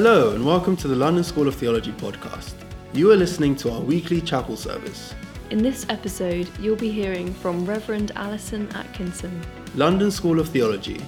Hello, 0.00 0.30
and 0.30 0.46
welcome 0.46 0.76
to 0.76 0.86
the 0.86 0.94
London 0.94 1.24
School 1.24 1.48
of 1.48 1.56
Theology 1.56 1.90
podcast. 1.90 2.54
You 2.92 3.10
are 3.10 3.16
listening 3.16 3.56
to 3.56 3.72
our 3.72 3.80
weekly 3.80 4.20
chapel 4.20 4.56
service. 4.56 5.12
In 5.50 5.60
this 5.60 5.86
episode, 5.88 6.48
you'll 6.60 6.76
be 6.76 6.92
hearing 6.92 7.34
from 7.34 7.66
Reverend 7.66 8.12
Alison 8.14 8.70
Atkinson, 8.76 9.42
London 9.74 10.12
School 10.12 10.38
of 10.38 10.50
Theology, 10.50 11.00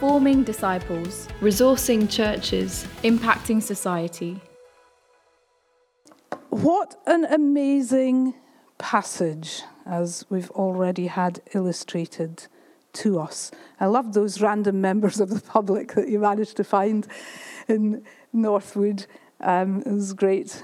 forming 0.00 0.44
disciples, 0.44 1.28
resourcing 1.42 2.10
churches, 2.10 2.86
impacting 3.02 3.62
society. 3.62 4.40
What 6.48 6.96
an 7.06 7.26
amazing 7.26 8.32
passage, 8.78 9.60
as 9.84 10.24
we've 10.30 10.50
already 10.52 11.08
had 11.08 11.42
illustrated 11.52 12.46
to 12.94 13.20
us. 13.20 13.50
I 13.78 13.84
love 13.84 14.14
those 14.14 14.40
random 14.40 14.80
members 14.80 15.20
of 15.20 15.28
the 15.28 15.42
public 15.42 15.92
that 15.96 16.08
you 16.08 16.18
managed 16.18 16.56
to 16.56 16.64
find 16.64 17.06
in 17.68 18.04
Northwood. 18.32 19.06
Um, 19.40 19.82
it 19.82 19.92
was 19.92 20.12
great. 20.12 20.62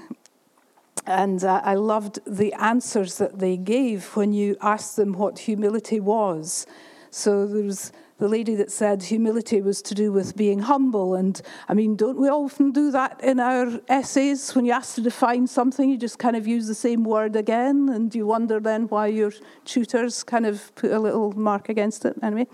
And 1.07 1.43
uh, 1.43 1.61
I 1.63 1.75
loved 1.75 2.19
the 2.25 2.53
answers 2.53 3.17
that 3.19 3.39
they 3.39 3.57
gave 3.57 4.15
when 4.15 4.33
you 4.33 4.57
asked 4.61 4.95
them 4.95 5.13
what 5.13 5.39
humility 5.39 5.99
was. 5.99 6.65
So 7.11 7.45
there 7.45 7.63
was 7.63 7.91
the 8.17 8.29
lady 8.29 8.55
that 8.55 8.71
said 8.71 9.03
humility 9.03 9.61
was 9.61 9.81
to 9.81 9.93
do 9.93 10.11
with 10.11 10.37
being 10.37 10.59
humble. 10.59 11.15
And 11.15 11.41
I 11.67 11.73
mean, 11.73 11.95
don't 11.95 12.19
we 12.19 12.29
often 12.29 12.71
do 12.71 12.89
that 12.91 13.21
in 13.21 13.39
our 13.39 13.79
essays? 13.89 14.55
When 14.55 14.65
you 14.65 14.71
ask 14.71 14.95
to 14.95 15.01
define 15.01 15.47
something, 15.47 15.89
you 15.89 15.97
just 15.97 16.17
kind 16.17 16.35
of 16.35 16.47
use 16.47 16.67
the 16.67 16.75
same 16.75 17.03
word 17.03 17.35
again, 17.35 17.89
and 17.89 18.15
you 18.15 18.25
wonder 18.25 18.59
then 18.59 18.87
why 18.87 19.07
your 19.07 19.33
tutors 19.65 20.23
kind 20.23 20.45
of 20.45 20.73
put 20.75 20.91
a 20.91 20.99
little 20.99 21.33
mark 21.33 21.67
against 21.67 22.05
it. 22.05 22.15
Anyway, 22.23 22.47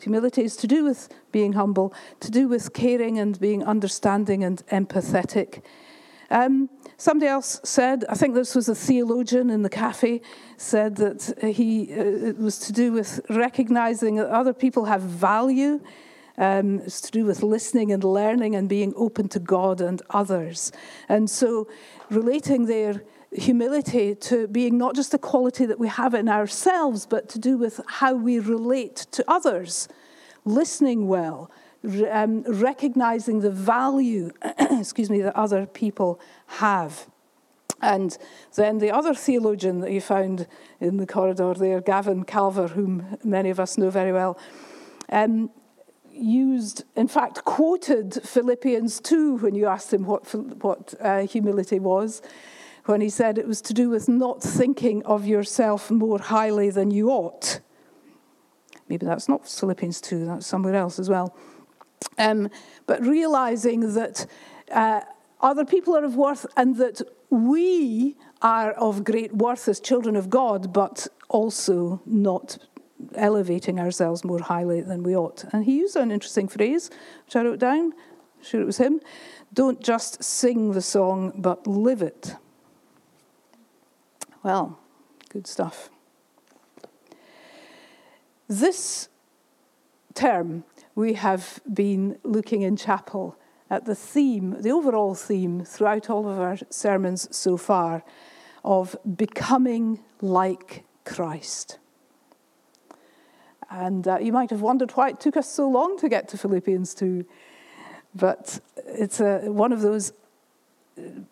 humility 0.00 0.44
is 0.44 0.56
to 0.56 0.66
do 0.66 0.84
with 0.84 1.08
being 1.30 1.52
humble, 1.52 1.92
to 2.20 2.30
do 2.30 2.48
with 2.48 2.72
caring 2.72 3.18
and 3.18 3.38
being 3.38 3.62
understanding 3.64 4.42
and 4.42 4.66
empathetic. 4.68 5.62
Um, 6.32 6.70
somebody 6.96 7.28
else 7.28 7.60
said, 7.62 8.06
I 8.08 8.14
think 8.14 8.34
this 8.34 8.54
was 8.54 8.66
a 8.66 8.74
theologian 8.74 9.50
in 9.50 9.62
the 9.62 9.68
cafe, 9.68 10.22
said 10.56 10.96
that 10.96 11.34
he 11.42 11.92
uh, 11.92 12.30
it 12.30 12.38
was 12.38 12.58
to 12.60 12.72
do 12.72 12.92
with 12.92 13.20
recognizing 13.28 14.16
that 14.16 14.30
other 14.30 14.54
people 14.54 14.86
have 14.86 15.02
value. 15.02 15.80
Um, 16.38 16.80
it's 16.80 17.02
to 17.02 17.10
do 17.10 17.26
with 17.26 17.42
listening 17.42 17.92
and 17.92 18.02
learning 18.02 18.56
and 18.56 18.66
being 18.66 18.94
open 18.96 19.28
to 19.28 19.38
God 19.38 19.82
and 19.82 20.00
others. 20.08 20.72
And 21.06 21.28
so, 21.28 21.68
relating 22.08 22.64
their 22.64 23.04
humility 23.30 24.14
to 24.14 24.48
being 24.48 24.78
not 24.78 24.94
just 24.94 25.12
a 25.12 25.18
quality 25.18 25.66
that 25.66 25.78
we 25.78 25.88
have 25.88 26.14
in 26.14 26.30
ourselves, 26.30 27.04
but 27.04 27.28
to 27.28 27.38
do 27.38 27.58
with 27.58 27.82
how 27.86 28.14
we 28.14 28.38
relate 28.38 28.96
to 29.12 29.22
others, 29.28 29.86
listening 30.46 31.08
well, 31.08 31.50
um, 32.10 32.42
recognizing 32.42 33.40
the 33.40 33.50
value, 33.50 34.30
excuse 34.58 35.10
me, 35.10 35.20
that 35.22 35.36
other 35.36 35.66
people 35.66 36.20
have. 36.46 37.06
And 37.80 38.16
then 38.54 38.78
the 38.78 38.92
other 38.92 39.12
theologian 39.12 39.80
that 39.80 39.90
you 39.90 40.00
found 40.00 40.46
in 40.80 40.98
the 40.98 41.06
corridor 41.06 41.52
there, 41.54 41.80
Gavin 41.80 42.24
Calver, 42.24 42.70
whom 42.70 43.18
many 43.24 43.50
of 43.50 43.58
us 43.58 43.76
know 43.76 43.90
very 43.90 44.12
well, 44.12 44.38
um, 45.08 45.50
used, 46.12 46.84
in 46.94 47.08
fact, 47.08 47.44
quoted 47.44 48.20
Philippians 48.22 49.00
2 49.00 49.38
when 49.38 49.54
you 49.56 49.66
asked 49.66 49.92
him 49.92 50.04
what, 50.04 50.32
what 50.62 50.94
uh, 51.00 51.26
humility 51.26 51.80
was, 51.80 52.22
when 52.84 53.00
he 53.00 53.08
said 53.08 53.38
it 53.38 53.48
was 53.48 53.60
to 53.62 53.74
do 53.74 53.90
with 53.90 54.08
not 54.08 54.42
thinking 54.42 55.04
of 55.04 55.26
yourself 55.26 55.90
more 55.90 56.18
highly 56.18 56.70
than 56.70 56.90
you 56.90 57.10
ought. 57.10 57.60
Maybe 58.88 59.06
that's 59.06 59.28
not 59.28 59.48
Philippians 59.48 60.00
2, 60.00 60.26
that's 60.26 60.46
somewhere 60.46 60.74
else 60.74 60.98
as 60.98 61.08
well. 61.08 61.36
Um, 62.18 62.50
but 62.86 63.02
realizing 63.02 63.94
that 63.94 64.26
uh, 64.70 65.00
other 65.40 65.64
people 65.64 65.96
are 65.96 66.04
of 66.04 66.16
worth 66.16 66.46
and 66.56 66.76
that 66.76 67.00
we 67.30 68.16
are 68.40 68.72
of 68.72 69.04
great 69.04 69.34
worth 69.34 69.68
as 69.68 69.80
children 69.80 70.16
of 70.16 70.28
God, 70.30 70.72
but 70.72 71.08
also 71.28 72.02
not 72.06 72.58
elevating 73.14 73.80
ourselves 73.80 74.24
more 74.24 74.40
highly 74.40 74.80
than 74.80 75.02
we 75.02 75.16
ought. 75.16 75.44
And 75.52 75.64
he 75.64 75.78
used 75.78 75.96
an 75.96 76.10
interesting 76.10 76.48
phrase, 76.48 76.90
which 77.26 77.36
I 77.36 77.42
wrote 77.42 77.58
down. 77.58 77.92
I'm 77.92 78.44
sure 78.44 78.60
it 78.60 78.66
was 78.66 78.78
him. 78.78 79.00
Don't 79.52 79.82
just 79.82 80.22
sing 80.22 80.72
the 80.72 80.82
song, 80.82 81.32
but 81.36 81.66
live 81.66 82.02
it. 82.02 82.36
Well, 84.42 84.78
good 85.28 85.46
stuff. 85.46 85.90
This 88.48 89.08
term, 90.14 90.64
we 90.94 91.14
have 91.14 91.60
been 91.72 92.18
looking 92.22 92.62
in 92.62 92.76
chapel 92.76 93.36
at 93.70 93.86
the 93.86 93.94
theme, 93.94 94.60
the 94.60 94.70
overall 94.70 95.14
theme 95.14 95.64
throughout 95.64 96.10
all 96.10 96.28
of 96.28 96.38
our 96.38 96.58
sermons 96.68 97.34
so 97.34 97.56
far 97.56 98.04
of 98.64 98.96
becoming 99.16 100.00
like 100.20 100.84
Christ. 101.04 101.78
And 103.70 104.06
uh, 104.06 104.18
you 104.20 104.32
might 104.32 104.50
have 104.50 104.60
wondered 104.60 104.90
why 104.90 105.08
it 105.08 105.20
took 105.20 105.36
us 105.38 105.48
so 105.48 105.68
long 105.68 105.96
to 105.98 106.08
get 106.08 106.28
to 106.28 106.38
Philippians 106.38 106.94
2, 106.94 107.24
but 108.14 108.60
it's 108.86 109.20
a, 109.20 109.50
one 109.50 109.72
of 109.72 109.80
those 109.80 110.12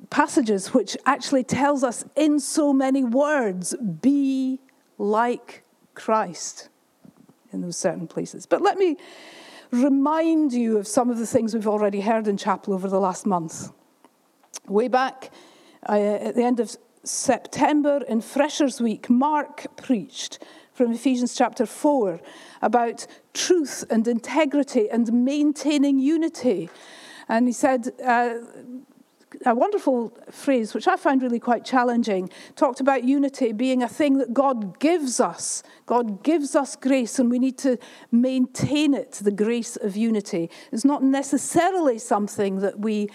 passages 0.08 0.72
which 0.72 0.96
actually 1.04 1.44
tells 1.44 1.84
us 1.84 2.04
in 2.16 2.40
so 2.40 2.72
many 2.72 3.04
words 3.04 3.74
be 3.76 4.58
like 4.96 5.62
Christ 5.94 6.70
in 7.52 7.60
those 7.60 7.76
certain 7.76 8.06
places. 8.06 8.46
But 8.46 8.62
let 8.62 8.78
me 8.78 8.96
remind 9.70 10.52
you 10.52 10.78
of 10.78 10.86
some 10.86 11.10
of 11.10 11.18
the 11.18 11.26
things 11.26 11.54
we've 11.54 11.66
already 11.66 12.00
heard 12.00 12.26
in 12.28 12.36
chapel 12.36 12.74
over 12.74 12.88
the 12.88 13.00
last 13.00 13.26
month. 13.26 13.70
Way 14.66 14.88
back 14.88 15.30
uh, 15.88 15.92
at 15.92 16.34
the 16.34 16.42
end 16.42 16.60
of 16.60 16.76
September 17.04 18.00
in 18.08 18.20
Freshers 18.20 18.80
Week, 18.80 19.08
Mark 19.08 19.66
preached 19.76 20.38
from 20.72 20.92
Ephesians 20.92 21.34
chapter 21.34 21.66
4 21.66 22.20
about 22.62 23.06
truth 23.34 23.84
and 23.90 24.06
integrity 24.06 24.88
and 24.90 25.12
maintaining 25.24 25.98
unity. 25.98 26.68
And 27.28 27.46
he 27.46 27.52
said, 27.52 27.90
uh, 28.04 28.34
a 29.46 29.54
wonderful 29.54 30.16
phrase, 30.30 30.74
which 30.74 30.86
I 30.86 30.96
found 30.96 31.22
really 31.22 31.40
quite 31.40 31.64
challenging, 31.64 32.30
talked 32.56 32.80
about 32.80 33.04
unity 33.04 33.52
being 33.52 33.82
a 33.82 33.88
thing 33.88 34.18
that 34.18 34.34
God 34.34 34.78
gives 34.78 35.18
us. 35.18 35.62
God 35.86 36.22
gives 36.22 36.54
us 36.54 36.76
grace, 36.76 37.18
and 37.18 37.30
we 37.30 37.38
need 37.38 37.56
to 37.58 37.78
maintain 38.12 38.92
it, 38.92 39.12
the 39.12 39.30
grace 39.30 39.76
of 39.76 39.96
unity. 39.96 40.50
It's 40.72 40.84
not 40.84 41.02
necessarily 41.02 41.98
something 41.98 42.60
that 42.60 42.80
we 42.80 43.08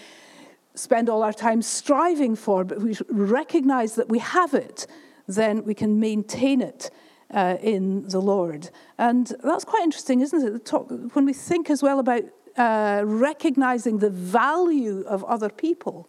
spend 0.74 1.08
all 1.08 1.22
our 1.22 1.32
time 1.32 1.62
striving 1.62 2.34
for, 2.34 2.64
but 2.64 2.80
we 2.80 2.96
recognize 3.08 3.94
that 3.94 4.08
we 4.08 4.18
have 4.18 4.52
it, 4.52 4.86
then 5.28 5.64
we 5.64 5.74
can 5.74 6.00
maintain 6.00 6.60
it. 6.60 6.90
Uh, 7.28 7.56
in 7.60 8.06
the 8.06 8.20
Lord. 8.20 8.70
And 8.98 9.26
that's 9.42 9.64
quite 9.64 9.82
interesting, 9.82 10.20
isn't 10.20 10.46
it? 10.46 10.64
Talk, 10.64 10.88
when 11.14 11.24
we 11.24 11.32
think 11.32 11.70
as 11.70 11.82
well 11.82 11.98
about 11.98 12.22
uh, 12.56 13.02
recognizing 13.04 13.98
the 13.98 14.10
value 14.10 15.02
of 15.08 15.24
other 15.24 15.48
people. 15.48 16.08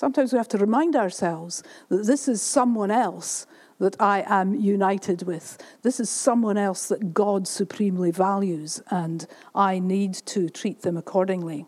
Sometimes 0.00 0.32
we 0.32 0.38
have 0.38 0.48
to 0.48 0.56
remind 0.56 0.96
ourselves 0.96 1.62
that 1.90 2.06
this 2.06 2.26
is 2.26 2.40
someone 2.40 2.90
else 2.90 3.46
that 3.78 4.00
I 4.00 4.24
am 4.26 4.54
united 4.54 5.24
with. 5.24 5.58
This 5.82 6.00
is 6.00 6.08
someone 6.08 6.56
else 6.56 6.88
that 6.88 7.12
God 7.12 7.46
supremely 7.46 8.10
values, 8.10 8.80
and 8.90 9.26
I 9.54 9.78
need 9.78 10.14
to 10.14 10.48
treat 10.48 10.80
them 10.80 10.96
accordingly. 10.96 11.66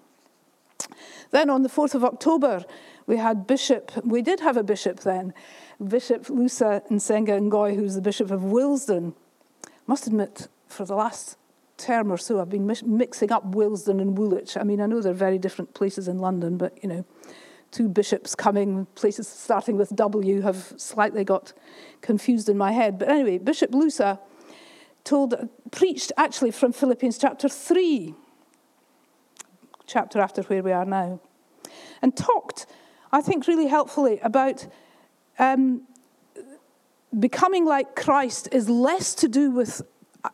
Then 1.31 1.51
on 1.51 1.63
the 1.63 1.69
4th 1.69 1.95
of 1.95 2.07
October, 2.07 2.65
we 3.07 3.19
had 3.19 3.47
Bishop, 3.47 3.93
we 4.03 4.23
did 4.23 4.41
have 4.41 4.57
a 4.57 4.63
bishop 4.63 5.01
then, 5.01 5.35
Bishop 5.87 6.25
Lusa 6.29 6.89
Nsenga 6.89 7.39
Ngoy, 7.39 7.77
who's 7.77 7.97
the 7.97 8.01
Bishop 8.01 8.31
of 8.31 8.45
Willesden. 8.45 9.15
Must 9.87 10.07
admit, 10.07 10.49
for 10.69 10.87
the 10.87 10.95
last 10.95 11.37
term 11.77 12.11
or 12.11 12.17
so, 12.17 12.41
I've 12.41 12.49
been 12.49 12.67
mixing 12.67 13.31
up 13.31 13.45
Willesden 13.45 14.01
and 14.01 14.17
Woolwich. 14.17 14.57
I 14.57 14.63
mean, 14.63 14.81
I 14.81 14.87
know 14.87 15.03
they're 15.03 15.13
very 15.13 15.39
different 15.39 15.75
places 15.75 16.09
in 16.09 16.17
London, 16.17 16.57
but 16.57 16.83
you 16.83 16.89
know, 16.89 17.05
two 17.73 17.89
bishops 17.89 18.35
coming, 18.35 18.87
places 18.95 19.27
starting 19.27 19.77
with 19.77 19.97
W, 19.97 20.43
have 20.43 20.75
slightly 20.77 21.25
got 21.25 21.53
confused 22.03 22.49
in 22.49 22.57
my 22.57 22.71
head. 22.71 22.99
But 22.99 23.09
anyway, 23.09 23.39
Bishop 23.39 23.73
Lusa 23.73 24.21
told, 25.05 25.49
preached 25.73 26.13
actually 26.17 26.53
from 26.53 26.73
Philippians 26.73 27.19
chapter 27.19 27.49
3, 27.49 28.15
chapter 29.87 30.21
after 30.21 30.43
where 30.43 30.63
we 30.63 30.71
are 30.71 30.85
now, 30.85 31.21
and 32.03 32.17
talked, 32.17 32.67
I 33.11 33.23
think, 33.23 33.49
really 33.49 33.67
helpfully 33.67 34.21
about 34.23 34.67
um, 35.39 35.83
becoming 37.19 37.65
like 37.65 37.97
Christ 37.97 38.49
is 38.53 38.69
less 38.69 39.15
to 39.17 39.29
do 39.29 39.51
with 39.51 39.83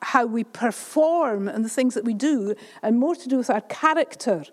how 0.03 0.27
we 0.27 0.45
perform 0.45 1.49
and 1.49 1.65
the 1.65 1.69
things 1.69 1.95
that 1.95 2.05
we 2.05 2.15
do, 2.15 2.55
and 2.83 2.99
more 2.99 3.15
to 3.15 3.29
do 3.29 3.39
with 3.39 3.49
our 3.49 3.63
character. 3.63 4.45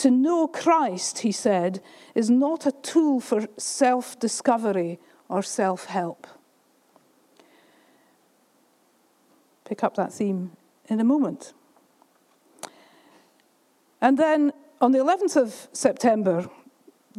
To 0.00 0.10
know 0.10 0.48
Christ, 0.48 1.18
he 1.18 1.30
said, 1.30 1.82
is 2.14 2.30
not 2.30 2.64
a 2.64 2.72
tool 2.72 3.20
for 3.20 3.46
self 3.58 4.18
discovery 4.18 4.98
or 5.28 5.42
self 5.42 5.84
help. 5.84 6.26
Pick 9.66 9.84
up 9.84 9.96
that 9.96 10.10
theme 10.10 10.52
in 10.88 11.00
a 11.00 11.04
moment. 11.04 11.52
And 14.00 14.16
then 14.16 14.54
on 14.80 14.92
the 14.92 15.00
11th 15.00 15.36
of 15.36 15.68
September, 15.74 16.48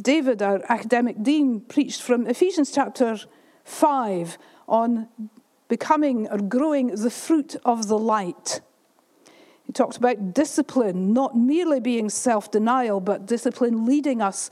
David, 0.00 0.42
our 0.42 0.60
academic 0.68 1.22
dean, 1.22 1.60
preached 1.60 2.02
from 2.02 2.26
Ephesians 2.26 2.72
chapter 2.72 3.16
5 3.62 4.38
on 4.66 5.08
becoming 5.68 6.26
or 6.30 6.38
growing 6.38 6.88
the 6.88 7.10
fruit 7.10 7.54
of 7.64 7.86
the 7.86 7.98
light. 7.98 8.60
He 9.66 9.72
talked 9.72 9.96
about 9.96 10.34
discipline, 10.34 11.12
not 11.12 11.36
merely 11.36 11.80
being 11.80 12.08
self 12.08 12.50
denial, 12.50 13.00
but 13.00 13.26
discipline 13.26 13.86
leading 13.86 14.20
us, 14.20 14.50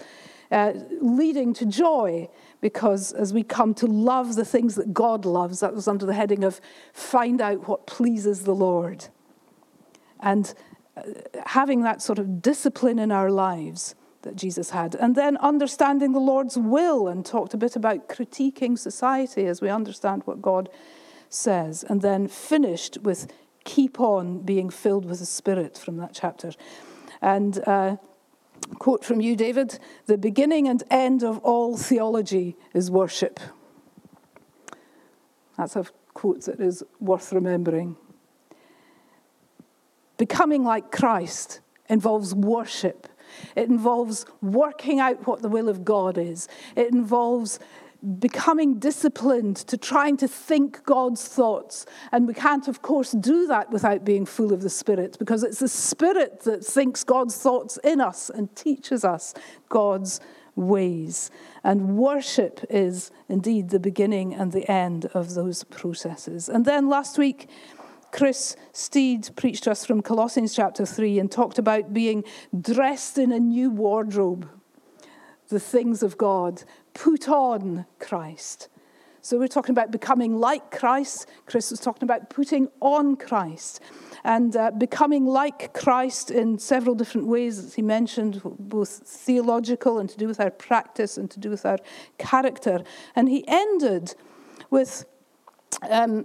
uh, 0.50 0.72
leading 1.00 1.52
to 1.54 1.66
joy. 1.66 2.28
Because 2.60 3.12
as 3.12 3.32
we 3.32 3.42
come 3.42 3.72
to 3.74 3.86
love 3.86 4.36
the 4.36 4.44
things 4.44 4.74
that 4.74 4.92
God 4.92 5.24
loves, 5.24 5.60
that 5.60 5.74
was 5.74 5.88
under 5.88 6.04
the 6.04 6.14
heading 6.14 6.44
of 6.44 6.60
find 6.92 7.40
out 7.40 7.66
what 7.66 7.86
pleases 7.86 8.44
the 8.44 8.54
Lord. 8.54 9.06
And 10.20 10.52
uh, 10.96 11.02
having 11.46 11.82
that 11.82 12.02
sort 12.02 12.18
of 12.18 12.42
discipline 12.42 12.98
in 12.98 13.10
our 13.10 13.30
lives 13.30 13.94
that 14.22 14.36
Jesus 14.36 14.70
had. 14.70 14.94
And 14.94 15.14
then 15.14 15.36
understanding 15.38 16.12
the 16.12 16.20
Lord's 16.20 16.58
will 16.58 17.08
and 17.08 17.24
talked 17.24 17.54
a 17.54 17.56
bit 17.56 17.76
about 17.76 18.08
critiquing 18.08 18.78
society 18.78 19.46
as 19.46 19.60
we 19.60 19.68
understand 19.68 20.22
what 20.24 20.42
God 20.42 20.68
says. 21.28 21.84
And 21.84 22.02
then 22.02 22.28
finished 22.28 22.98
with 22.98 23.32
keep 23.64 24.00
on 24.00 24.40
being 24.40 24.70
filled 24.70 25.04
with 25.04 25.18
the 25.20 25.26
Spirit 25.26 25.76
from 25.78 25.96
that 25.98 26.12
chapter. 26.12 26.52
And 27.20 27.60
uh, 27.66 27.96
quote 28.78 29.04
from 29.04 29.20
you, 29.20 29.36
David 29.36 29.78
the 30.06 30.18
beginning 30.18 30.68
and 30.68 30.82
end 30.90 31.22
of 31.22 31.38
all 31.38 31.76
theology 31.76 32.56
is 32.74 32.90
worship. 32.90 33.40
That's 35.56 35.76
a 35.76 35.84
quote 36.14 36.42
that 36.46 36.60
is 36.60 36.82
worth 37.00 37.32
remembering. 37.32 37.96
Becoming 40.16 40.64
like 40.64 40.90
Christ 40.90 41.60
involves 41.88 42.34
worship. 42.34 43.08
It 43.56 43.68
involves 43.68 44.26
working 44.40 45.00
out 45.00 45.26
what 45.26 45.42
the 45.42 45.48
will 45.48 45.68
of 45.68 45.84
God 45.84 46.18
is. 46.18 46.48
It 46.76 46.92
involves 46.92 47.58
becoming 48.18 48.78
disciplined 48.78 49.56
to 49.56 49.76
trying 49.76 50.16
to 50.18 50.28
think 50.28 50.84
God's 50.84 51.26
thoughts. 51.26 51.86
And 52.12 52.26
we 52.26 52.34
can't, 52.34 52.66
of 52.68 52.82
course, 52.82 53.12
do 53.12 53.46
that 53.46 53.70
without 53.70 54.04
being 54.04 54.24
full 54.26 54.52
of 54.52 54.62
the 54.62 54.70
Spirit, 54.70 55.16
because 55.18 55.42
it's 55.42 55.58
the 55.58 55.68
Spirit 55.68 56.40
that 56.44 56.64
thinks 56.64 57.04
God's 57.04 57.36
thoughts 57.36 57.78
in 57.84 58.00
us 58.00 58.30
and 58.30 58.54
teaches 58.56 59.04
us 59.04 59.34
God's 59.68 60.20
ways. 60.56 61.30
And 61.62 61.96
worship 61.96 62.64
is 62.70 63.10
indeed 63.28 63.68
the 63.68 63.80
beginning 63.80 64.34
and 64.34 64.52
the 64.52 64.70
end 64.70 65.06
of 65.06 65.34
those 65.34 65.64
processes. 65.64 66.48
And 66.48 66.64
then 66.64 66.88
last 66.88 67.18
week, 67.18 67.48
Chris 68.12 68.56
Steed 68.72 69.28
preached 69.36 69.64
to 69.64 69.70
us 69.70 69.84
from 69.84 70.02
Colossians 70.02 70.54
chapter 70.54 70.84
3 70.84 71.18
and 71.18 71.30
talked 71.30 71.58
about 71.58 71.92
being 71.92 72.24
dressed 72.58 73.18
in 73.18 73.30
a 73.30 73.38
new 73.38 73.70
wardrobe 73.70 74.48
the 75.50 75.60
things 75.60 76.02
of 76.02 76.16
God. 76.16 76.62
Put 76.94 77.28
on 77.28 77.86
Christ. 77.98 78.68
So 79.22 79.38
we're 79.38 79.48
talking 79.48 79.72
about 79.72 79.90
becoming 79.90 80.38
like 80.38 80.70
Christ. 80.70 81.26
Chris 81.44 81.70
was 81.70 81.80
talking 81.80 82.04
about 82.04 82.30
putting 82.30 82.68
on 82.80 83.16
Christ 83.16 83.80
and 84.24 84.56
uh, 84.56 84.70
becoming 84.70 85.26
like 85.26 85.74
Christ 85.74 86.30
in 86.30 86.58
several 86.58 86.94
different 86.94 87.26
ways, 87.26 87.58
as 87.58 87.74
he 87.74 87.82
mentioned, 87.82 88.40
both 88.58 89.02
theological 89.06 89.98
and 89.98 90.08
to 90.08 90.16
do 90.16 90.26
with 90.26 90.40
our 90.40 90.50
practice 90.50 91.18
and 91.18 91.30
to 91.30 91.38
do 91.38 91.50
with 91.50 91.66
our 91.66 91.78
character. 92.16 92.82
And 93.14 93.28
he 93.28 93.44
ended 93.46 94.14
with 94.70 95.04
um, 95.88 96.24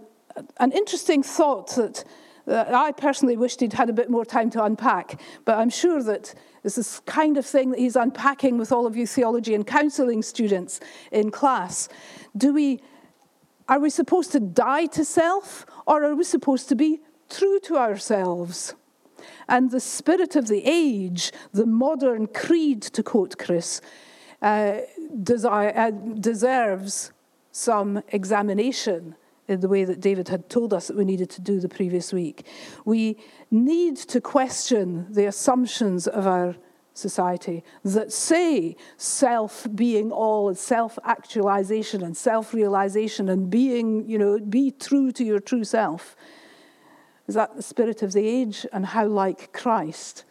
an 0.57 0.71
interesting 0.71 1.21
thought 1.21 1.75
that, 1.75 2.06
that 2.45 2.74
I 2.74 2.92
personally 2.92 3.38
wished 3.38 3.59
he'd 3.59 3.74
had 3.74 3.89
a 3.89 3.94
bit 3.94 4.09
more 4.09 4.25
time 4.25 4.50
to 4.51 4.63
unpack, 4.63 5.19
but 5.45 5.57
I'm 5.57 5.69
sure 5.69 6.01
that 6.03 6.33
this 6.63 7.00
kind 7.01 7.38
of 7.38 7.45
thing 7.45 7.71
that 7.71 7.80
he's 7.80 7.95
unpacking 7.95 8.57
with 8.57 8.71
all 8.71 8.88
of 8.88 8.95
you 8.95 9.06
theology 9.06 9.53
and 9.53 9.65
counseling 9.65 10.21
students 10.24 10.80
in 11.12 11.30
class. 11.31 11.88
Do 12.36 12.53
we, 12.53 12.81
are 13.69 13.80
we 13.80 13.89
supposed 13.89 14.31
to 14.31 14.39
die 14.39 14.88
to 14.88 15.06
self 15.06 15.65
or 15.86 16.03
are 16.03 16.15
we 16.15 16.24
supposed 16.24 16.68
to 16.69 16.75
be 16.75 17.01
true 17.30 17.59
to 17.62 17.77
ourselves? 17.77 18.74
And 19.48 19.69
the 19.69 19.80
spirit 19.80 20.36
of 20.36 20.48
the 20.48 20.63
age, 20.65 21.31
the 21.51 21.68
modern 21.68 22.27
creed, 22.27 22.81
to 22.81 23.03
quote 23.03 23.38
Chris, 23.38 23.80
uh, 24.41 24.80
uh, 25.45 25.91
deserves 26.19 27.12
some 27.51 28.01
examination 28.09 29.15
in 29.47 29.59
the 29.59 29.68
way 29.68 29.86
that 29.86 30.00
David 30.00 30.30
had 30.30 30.50
told 30.50 30.74
us 30.74 30.88
that 30.88 30.97
we 30.97 31.06
needed 31.06 31.30
to 31.31 31.42
do 31.42 31.59
the 31.59 31.69
previous 31.69 32.12
week. 32.12 32.45
We 32.83 33.18
need 33.51 33.97
to 33.97 34.19
question 34.19 35.07
the 35.12 35.25
assumptions 35.25 36.07
of 36.07 36.25
our 36.25 36.56
society 36.94 37.63
that 37.83 38.12
say 38.12 38.75
self 38.97 39.68
being 39.75 40.12
all 40.12 40.47
and 40.47 40.57
self 40.57 40.97
actualization 41.03 42.01
and 42.01 42.18
self 42.18 42.53
realization 42.53 43.30
and 43.30 43.50
being, 43.50 44.09
you 44.09 44.18
know, 44.18 44.39
be 44.39 44.71
true 44.71 45.12
to 45.12 45.24
your 45.24 45.39
true 45.39 45.63
self. 45.63 46.15
Is 47.27 47.36
that 47.36 47.56
the 47.56 47.63
spirit 47.63 48.01
of 48.01 48.13
the 48.13 48.27
age? 48.27 48.65
And 48.71 48.88
how 48.88 49.06
like 49.07 49.51
Christ 49.51 50.24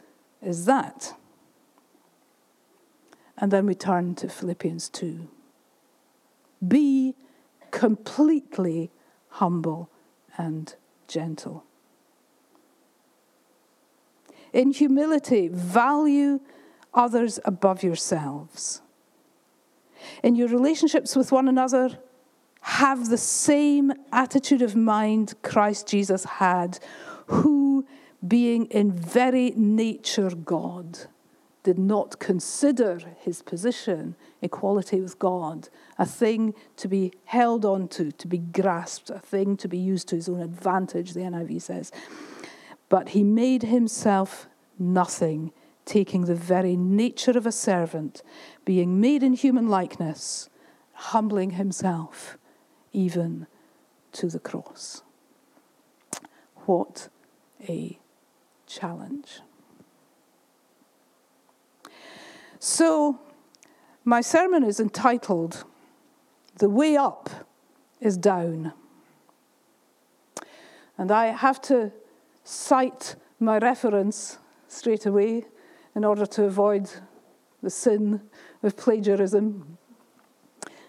is 0.42 0.64
that? 0.64 1.14
And 3.36 3.50
then 3.50 3.66
we 3.66 3.74
turn 3.74 4.14
to 4.16 4.28
Philippians 4.28 4.88
2. 4.90 5.28
Be 6.66 7.16
completely 7.72 8.92
humble, 9.34 9.90
and 10.38 10.76
gentle. 11.08 11.64
In 14.52 14.70
humility, 14.70 15.48
value 15.48 16.38
others 16.92 17.40
above 17.44 17.82
yourselves. 17.82 18.80
In 20.22 20.36
your 20.36 20.46
relationships 20.46 21.16
with 21.16 21.32
one 21.32 21.48
another, 21.48 21.98
have 22.60 23.08
the 23.08 23.18
same 23.18 23.92
attitude 24.12 24.62
of 24.62 24.76
mind 24.76 25.34
Christ 25.42 25.88
Jesus 25.88 26.24
had, 26.24 26.78
who, 27.26 27.84
being 28.26 28.66
in 28.66 28.92
very 28.92 29.52
nature 29.56 30.30
God, 30.30 31.06
did 31.64 31.78
not 31.78 32.20
consider 32.20 33.00
his 33.18 33.42
position, 33.42 34.14
equality 34.42 35.00
with 35.00 35.18
God, 35.18 35.70
a 35.98 36.06
thing 36.06 36.54
to 36.76 36.86
be 36.86 37.12
held 37.24 37.64
on 37.64 37.88
to, 37.88 38.12
to 38.12 38.28
be 38.28 38.38
grasped, 38.38 39.10
a 39.10 39.18
thing 39.18 39.56
to 39.56 39.66
be 39.66 39.78
used 39.78 40.06
to 40.08 40.16
his 40.16 40.28
own 40.28 40.40
advantage, 40.40 41.14
the 41.14 41.20
NIV 41.20 41.62
says. 41.62 41.90
But 42.90 43.08
he 43.08 43.24
made 43.24 43.62
himself 43.62 44.46
nothing, 44.78 45.52
taking 45.86 46.26
the 46.26 46.34
very 46.34 46.76
nature 46.76 47.36
of 47.36 47.46
a 47.46 47.52
servant, 47.52 48.22
being 48.66 49.00
made 49.00 49.22
in 49.22 49.32
human 49.32 49.66
likeness, 49.66 50.50
humbling 50.92 51.52
himself 51.52 52.36
even 52.92 53.46
to 54.12 54.28
the 54.28 54.38
cross. 54.38 55.02
What 56.66 57.08
a 57.66 57.98
challenge. 58.66 59.40
So, 62.66 63.20
my 64.06 64.22
sermon 64.22 64.64
is 64.64 64.80
entitled 64.80 65.64
The 66.56 66.70
Way 66.70 66.96
Up 66.96 67.28
is 68.00 68.16
Down. 68.16 68.72
And 70.96 71.10
I 71.10 71.26
have 71.26 71.60
to 71.62 71.92
cite 72.42 73.16
my 73.38 73.58
reference 73.58 74.38
straight 74.66 75.04
away 75.04 75.44
in 75.94 76.06
order 76.06 76.24
to 76.24 76.44
avoid 76.44 76.90
the 77.62 77.68
sin 77.68 78.22
of 78.62 78.78
plagiarism 78.78 79.76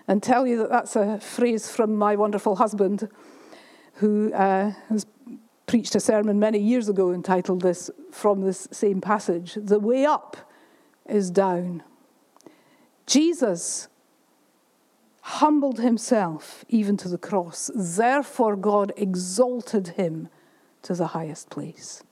and 0.08 0.24
tell 0.24 0.48
you 0.48 0.58
that 0.60 0.70
that's 0.70 0.96
a 0.96 1.20
phrase 1.20 1.70
from 1.70 1.94
my 1.94 2.16
wonderful 2.16 2.56
husband 2.56 3.10
who 3.96 4.32
uh, 4.32 4.72
has 4.88 5.06
preached 5.68 5.94
a 5.94 6.00
sermon 6.00 6.40
many 6.40 6.58
years 6.58 6.88
ago 6.88 7.12
entitled 7.12 7.64
this 7.64 7.92
from 8.12 8.44
this 8.44 8.66
same 8.72 9.02
passage 9.02 9.58
The 9.62 9.78
way 9.82 10.06
up 10.06 10.38
is 11.08 11.30
down. 11.32 11.84
Jesus 13.06 13.88
humbled 15.22 15.80
himself 15.80 16.64
even 16.70 16.98
to 16.98 17.10
the 17.10 17.18
cross. 17.18 17.72
Therefore, 17.74 18.56
God 18.56 18.92
exalted 18.96 19.90
him 19.90 20.30
to 20.84 20.94
the 20.94 21.08
highest 21.08 21.50
place. 21.50 22.04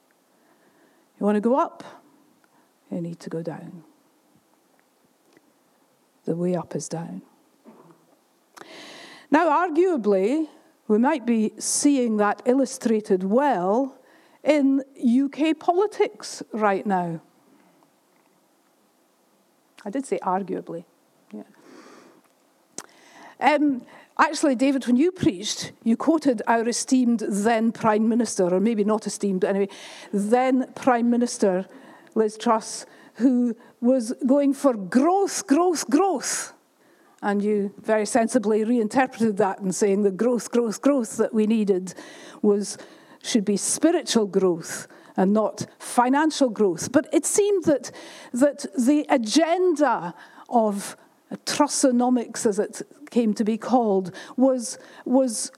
You 1.19 1.25
want 1.25 1.35
to 1.35 1.41
go 1.41 1.55
up? 1.55 1.83
You 2.91 3.01
need 3.01 3.19
to 3.21 3.29
go 3.29 3.41
down. 3.41 3.83
The 6.25 6.35
way 6.35 6.55
up 6.55 6.75
is 6.75 6.87
down. 6.87 7.21
Now, 9.29 9.67
arguably, 9.67 10.47
we 10.87 10.97
might 10.97 11.25
be 11.25 11.53
seeing 11.57 12.17
that 12.17 12.41
illustrated 12.45 13.23
well 13.23 13.95
in 14.43 14.83
UK 15.03 15.57
politics 15.57 16.43
right 16.51 16.85
now. 16.85 17.21
I 19.85 19.89
did 19.89 20.05
say 20.05 20.19
arguably. 20.23 20.85
Yeah. 21.33 21.43
Um, 23.39 23.85
actually, 24.17 24.55
David, 24.55 24.87
when 24.87 24.95
you 24.95 25.11
preached, 25.11 25.73
you 25.83 25.97
quoted 25.97 26.41
our 26.47 26.67
esteemed 26.67 27.23
then 27.27 27.71
Prime 27.71 28.07
Minister, 28.07 28.53
or 28.53 28.59
maybe 28.59 28.83
not 28.83 29.05
esteemed, 29.05 29.41
but 29.41 29.49
anyway, 29.49 29.69
then 30.11 30.71
Prime 30.75 31.09
Minister 31.09 31.65
Liz 32.15 32.37
Truss, 32.37 32.85
who 33.15 33.55
was 33.81 34.13
going 34.25 34.53
for 34.53 34.73
growth, 34.73 35.45
growth, 35.47 35.89
growth. 35.89 36.53
And 37.21 37.41
you 37.41 37.73
very 37.81 38.05
sensibly 38.05 38.63
reinterpreted 38.63 39.37
that 39.37 39.59
and 39.59 39.73
saying 39.73 40.03
the 40.03 40.11
growth, 40.11 40.51
growth, 40.51 40.81
growth 40.81 41.17
that 41.17 41.33
we 41.33 41.47
needed 41.47 41.93
was 42.41 42.77
should 43.21 43.45
be 43.45 43.55
spiritual 43.55 44.25
growth 44.27 44.87
and 45.15 45.33
not 45.33 45.65
financial 45.79 46.49
growth. 46.49 46.91
But 46.91 47.07
it 47.11 47.25
seemed 47.25 47.65
that, 47.65 47.91
that 48.33 48.65
the 48.77 49.05
agenda 49.09 50.13
of 50.49 50.97
Trussonomics, 51.45 52.45
as 52.45 52.59
it 52.59 52.81
came 53.09 53.33
to 53.33 53.43
be 53.43 53.57
called, 53.57 54.13
was, 54.37 54.77
was 55.05 55.51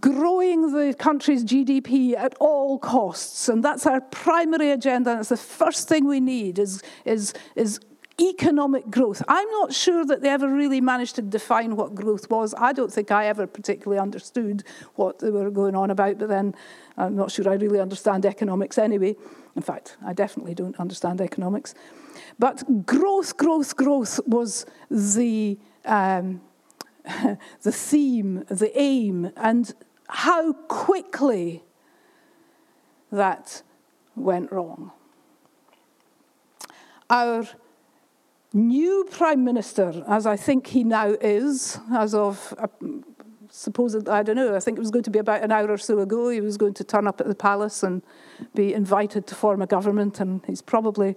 growing 0.00 0.72
the 0.72 0.94
country's 0.98 1.44
GDP 1.44 2.16
at 2.16 2.34
all 2.40 2.78
costs. 2.78 3.48
And 3.48 3.62
that's 3.62 3.86
our 3.86 4.00
primary 4.00 4.70
agenda. 4.70 5.14
That's 5.14 5.28
the 5.28 5.36
first 5.36 5.88
thing 5.88 6.06
we 6.06 6.20
need 6.20 6.58
is, 6.58 6.82
is, 7.04 7.32
is 7.54 7.80
economic 8.20 8.90
growth. 8.90 9.22
I'm 9.28 9.48
not 9.50 9.72
sure 9.72 10.04
that 10.04 10.20
they 10.20 10.28
ever 10.28 10.48
really 10.48 10.80
managed 10.80 11.16
to 11.16 11.22
define 11.22 11.76
what 11.76 11.94
growth 11.94 12.28
was. 12.28 12.54
I 12.58 12.72
don't 12.72 12.92
think 12.92 13.10
I 13.10 13.26
ever 13.26 13.46
particularly 13.46 14.00
understood 14.00 14.64
what 14.94 15.20
they 15.20 15.30
were 15.30 15.50
going 15.50 15.74
on 15.74 15.90
about, 15.90 16.18
but 16.18 16.28
then 16.28 16.54
I'm 16.96 17.16
not 17.16 17.30
sure 17.30 17.48
I 17.48 17.54
really 17.54 17.80
understand 17.80 18.26
economics 18.26 18.78
anyway. 18.78 19.16
In 19.56 19.62
fact, 19.62 19.96
I 20.04 20.12
definitely 20.12 20.54
don't 20.54 20.78
understand 20.78 21.20
economics. 21.20 21.74
But 22.38 22.86
growth, 22.86 23.36
growth, 23.36 23.76
growth 23.76 24.20
was 24.26 24.66
the, 24.90 25.58
um, 25.84 26.40
the 27.62 27.72
theme, 27.72 28.44
the 28.48 28.70
aim, 28.78 29.32
and 29.36 29.74
how 30.08 30.52
quickly 30.52 31.62
that 33.10 33.62
went 34.14 34.52
wrong. 34.52 34.92
Our 37.08 37.44
new 38.52 39.06
Prime 39.10 39.44
Minister, 39.44 40.04
as 40.08 40.26
I 40.26 40.36
think 40.36 40.66
he 40.68 40.84
now 40.84 41.10
is, 41.20 41.78
as 41.92 42.14
of 42.14 42.54
uh, 42.58 42.66
I 44.08 44.22
don't 44.22 44.36
know, 44.36 44.54
I 44.54 44.60
think 44.60 44.78
it 44.78 44.80
was 44.80 44.90
going 44.90 45.02
to 45.04 45.10
be 45.10 45.18
about 45.18 45.42
an 45.42 45.50
hour 45.52 45.70
or 45.70 45.78
so 45.78 45.98
ago, 45.98 46.28
he 46.28 46.40
was 46.40 46.56
going 46.56 46.74
to 46.74 46.84
turn 46.84 47.06
up 47.06 47.20
at 47.20 47.26
the 47.26 47.34
palace 47.34 47.82
and 47.82 48.02
be 48.54 48.72
invited 48.72 49.26
to 49.28 49.34
form 49.34 49.60
a 49.60 49.66
government, 49.66 50.20
and 50.20 50.40
he's 50.46 50.62
probably 50.62 51.16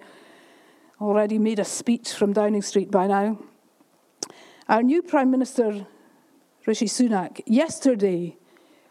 already 0.99 1.37
made 1.37 1.59
a 1.59 1.65
speech 1.65 2.13
from 2.13 2.33
Downing 2.33 2.61
Street 2.61 2.89
by 2.89 3.07
now. 3.07 3.37
Our 4.69 4.81
new 4.81 5.01
Prime 5.01 5.29
Minister, 5.29 5.85
Rishi 6.65 6.85
Sunak, 6.85 7.41
yesterday 7.45 8.37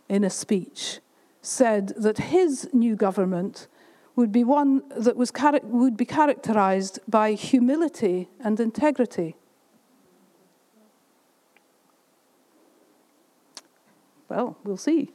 in 0.08 0.24
a 0.24 0.30
speech 0.30 1.00
said 1.40 1.88
that 1.96 2.18
his 2.18 2.68
new 2.72 2.94
government 2.94 3.66
would 4.14 4.32
be 4.32 4.44
one 4.44 4.82
that 4.96 5.16
was, 5.16 5.32
would 5.64 5.96
be 5.96 6.04
characterized 6.04 6.98
by 7.08 7.32
humility 7.32 8.28
and 8.40 8.60
integrity. 8.60 9.36
Well, 14.28 14.56
we'll 14.64 14.76
see. 14.76 15.10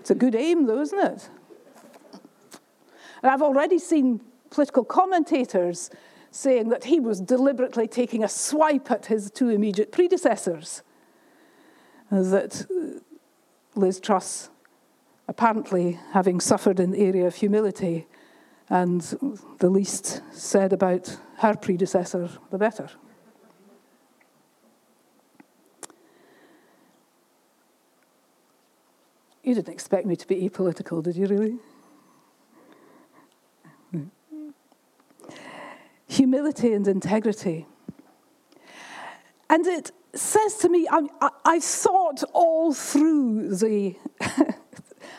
it's 0.00 0.10
a 0.10 0.14
good 0.14 0.34
aim, 0.34 0.66
though, 0.66 0.80
isn't 0.80 0.98
it? 0.98 1.28
And 3.22 3.30
I've 3.30 3.42
already 3.42 3.78
seen 3.78 4.20
political 4.50 4.84
commentators 4.84 5.90
saying 6.30 6.68
that 6.68 6.84
he 6.84 6.98
was 7.00 7.20
deliberately 7.20 7.86
taking 7.86 8.24
a 8.24 8.28
swipe 8.28 8.90
at 8.90 9.06
his 9.06 9.30
two 9.30 9.48
immediate 9.48 9.92
predecessors. 9.92 10.82
That 12.10 12.66
Liz 13.74 14.00
Truss, 14.00 14.50
apparently 15.28 15.98
having 16.12 16.40
suffered 16.40 16.80
in 16.80 16.90
the 16.90 17.00
area 17.00 17.26
of 17.26 17.34
humility, 17.36 18.06
and 18.68 19.00
the 19.58 19.70
least 19.70 20.22
said 20.32 20.72
about 20.72 21.16
her 21.38 21.54
predecessor, 21.54 22.28
the 22.50 22.58
better. 22.58 22.88
You 29.44 29.54
didn't 29.54 29.72
expect 29.74 30.06
me 30.06 30.16
to 30.16 30.26
be 30.26 30.48
apolitical, 30.48 31.02
did 31.02 31.16
you 31.16 31.26
really? 31.26 31.58
Humility 36.08 36.72
and 36.72 36.88
integrity. 36.88 37.66
And 39.50 39.66
it 39.66 39.92
says 40.14 40.56
to 40.58 40.68
me, 40.68 40.86
I, 40.90 41.30
I, 41.44 41.60
thought 41.60 42.22
all 42.32 42.72
through 42.72 43.56
the, 43.56 43.96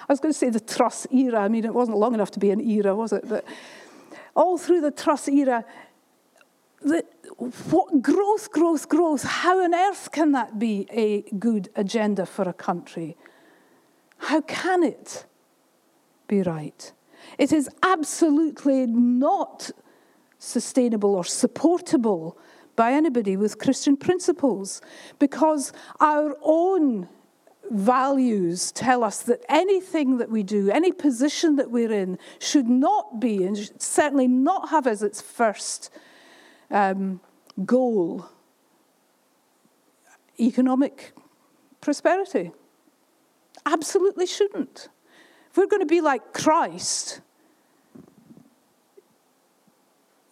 I 0.07 0.13
was 0.13 0.19
going 0.19 0.33
to 0.33 0.37
say 0.37 0.49
the 0.49 0.59
Truss 0.59 1.07
era. 1.11 1.39
I 1.39 1.47
mean, 1.47 1.65
it 1.65 1.73
wasn't 1.73 1.97
long 1.97 2.13
enough 2.13 2.31
to 2.31 2.39
be 2.39 2.51
an 2.51 2.59
era, 2.59 2.95
was 2.95 3.13
it? 3.13 3.27
But 3.27 3.45
all 4.35 4.57
through 4.57 4.81
the 4.81 4.91
Truss 4.91 5.27
era, 5.27 5.65
the, 6.81 7.03
what 7.69 8.01
growth, 8.01 8.51
growth, 8.51 8.89
growth, 8.89 9.23
how 9.23 9.63
on 9.63 9.73
earth 9.73 10.11
can 10.11 10.31
that 10.33 10.59
be 10.59 10.87
a 10.91 11.21
good 11.37 11.69
agenda 11.75 12.25
for 12.25 12.47
a 12.47 12.53
country? 12.53 13.17
How 14.17 14.41
can 14.41 14.83
it 14.83 15.25
be 16.27 16.41
right? 16.41 16.91
It 17.37 17.51
is 17.51 17.69
absolutely 17.83 18.85
not 18.85 19.71
sustainable 20.39 21.15
or 21.15 21.23
supportable 21.23 22.37
by 22.75 22.91
anybody 22.91 23.37
with 23.37 23.57
Christian 23.57 23.97
principles 23.97 24.81
because 25.17 25.73
our 25.99 26.37
own 26.41 27.07
values 27.71 28.71
tell 28.71 29.03
us 29.03 29.21
that 29.23 29.43
anything 29.49 30.17
that 30.17 30.29
we 30.29 30.43
do, 30.43 30.69
any 30.69 30.91
position 30.91 31.55
that 31.55 31.71
we're 31.71 31.91
in, 31.91 32.17
should 32.39 32.67
not 32.67 33.19
be, 33.19 33.43
and 33.43 33.57
certainly 33.81 34.27
not 34.27 34.69
have 34.69 34.87
as 34.87 35.03
its 35.03 35.21
first 35.21 35.89
um, 36.71 37.19
goal 37.65 38.27
economic 40.39 41.13
prosperity. 41.81 42.51
Absolutely 43.65 44.25
shouldn't. 44.25 44.89
If 45.49 45.57
we're 45.57 45.67
going 45.67 45.81
to 45.81 45.85
be 45.85 46.01
like 46.01 46.33
Christ, 46.33 47.21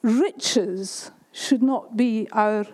riches 0.02 1.12
should 1.32 1.64
not 1.64 1.96
be 1.96 2.28
our 2.32 2.66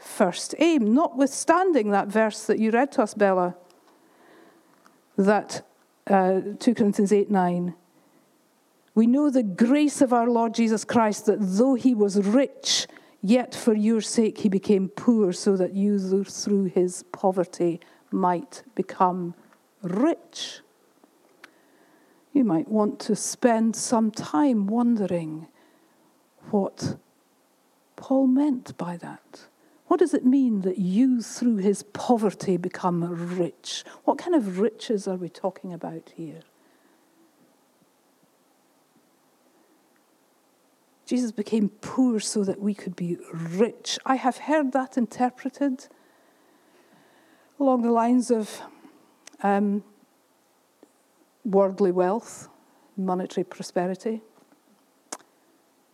first 0.00 0.54
aim, 0.58 0.94
notwithstanding 0.94 1.90
that 1.90 2.08
verse 2.08 2.46
that 2.46 2.58
you 2.58 2.70
read 2.70 2.92
to 2.92 3.02
us, 3.02 3.14
Bella, 3.14 3.54
that 5.16 5.66
uh, 6.06 6.40
2 6.58 6.74
Corinthians 6.74 7.12
8 7.12 7.30
9. 7.30 7.74
We 8.94 9.06
know 9.06 9.30
the 9.30 9.42
grace 9.44 10.00
of 10.00 10.12
our 10.12 10.28
Lord 10.28 10.54
Jesus 10.54 10.84
Christ, 10.84 11.26
that 11.26 11.38
though 11.40 11.74
he 11.74 11.94
was 11.94 12.16
rich, 12.26 12.88
yet 13.22 13.54
for 13.54 13.72
your 13.72 14.00
sake 14.00 14.38
he 14.38 14.48
became 14.48 14.88
poor, 14.88 15.32
so 15.32 15.56
that 15.56 15.74
you 15.74 16.24
through 16.24 16.64
his 16.64 17.04
poverty 17.12 17.80
might 18.10 18.62
become 18.74 19.34
rich. 19.82 20.60
You 22.32 22.44
might 22.44 22.68
want 22.68 22.98
to 23.00 23.16
spend 23.16 23.76
some 23.76 24.10
time 24.10 24.66
wondering 24.66 25.46
what 26.50 26.96
Paul 27.96 28.26
meant 28.26 28.76
by 28.76 28.96
that. 28.96 29.49
What 29.90 29.98
does 29.98 30.14
it 30.14 30.24
mean 30.24 30.60
that 30.60 30.78
you, 30.78 31.20
through 31.20 31.56
his 31.56 31.82
poverty, 31.82 32.56
become 32.56 33.02
rich? 33.36 33.82
What 34.04 34.18
kind 34.18 34.36
of 34.36 34.60
riches 34.60 35.08
are 35.08 35.16
we 35.16 35.28
talking 35.28 35.72
about 35.72 36.12
here? 36.14 36.42
Jesus 41.06 41.32
became 41.32 41.70
poor 41.80 42.20
so 42.20 42.44
that 42.44 42.60
we 42.60 42.72
could 42.72 42.94
be 42.94 43.18
rich. 43.32 43.98
I 44.06 44.14
have 44.14 44.36
heard 44.36 44.70
that 44.74 44.96
interpreted 44.96 45.88
along 47.58 47.82
the 47.82 47.90
lines 47.90 48.30
of 48.30 48.60
um, 49.42 49.82
worldly 51.44 51.90
wealth, 51.90 52.48
monetary 52.96 53.42
prosperity. 53.42 54.22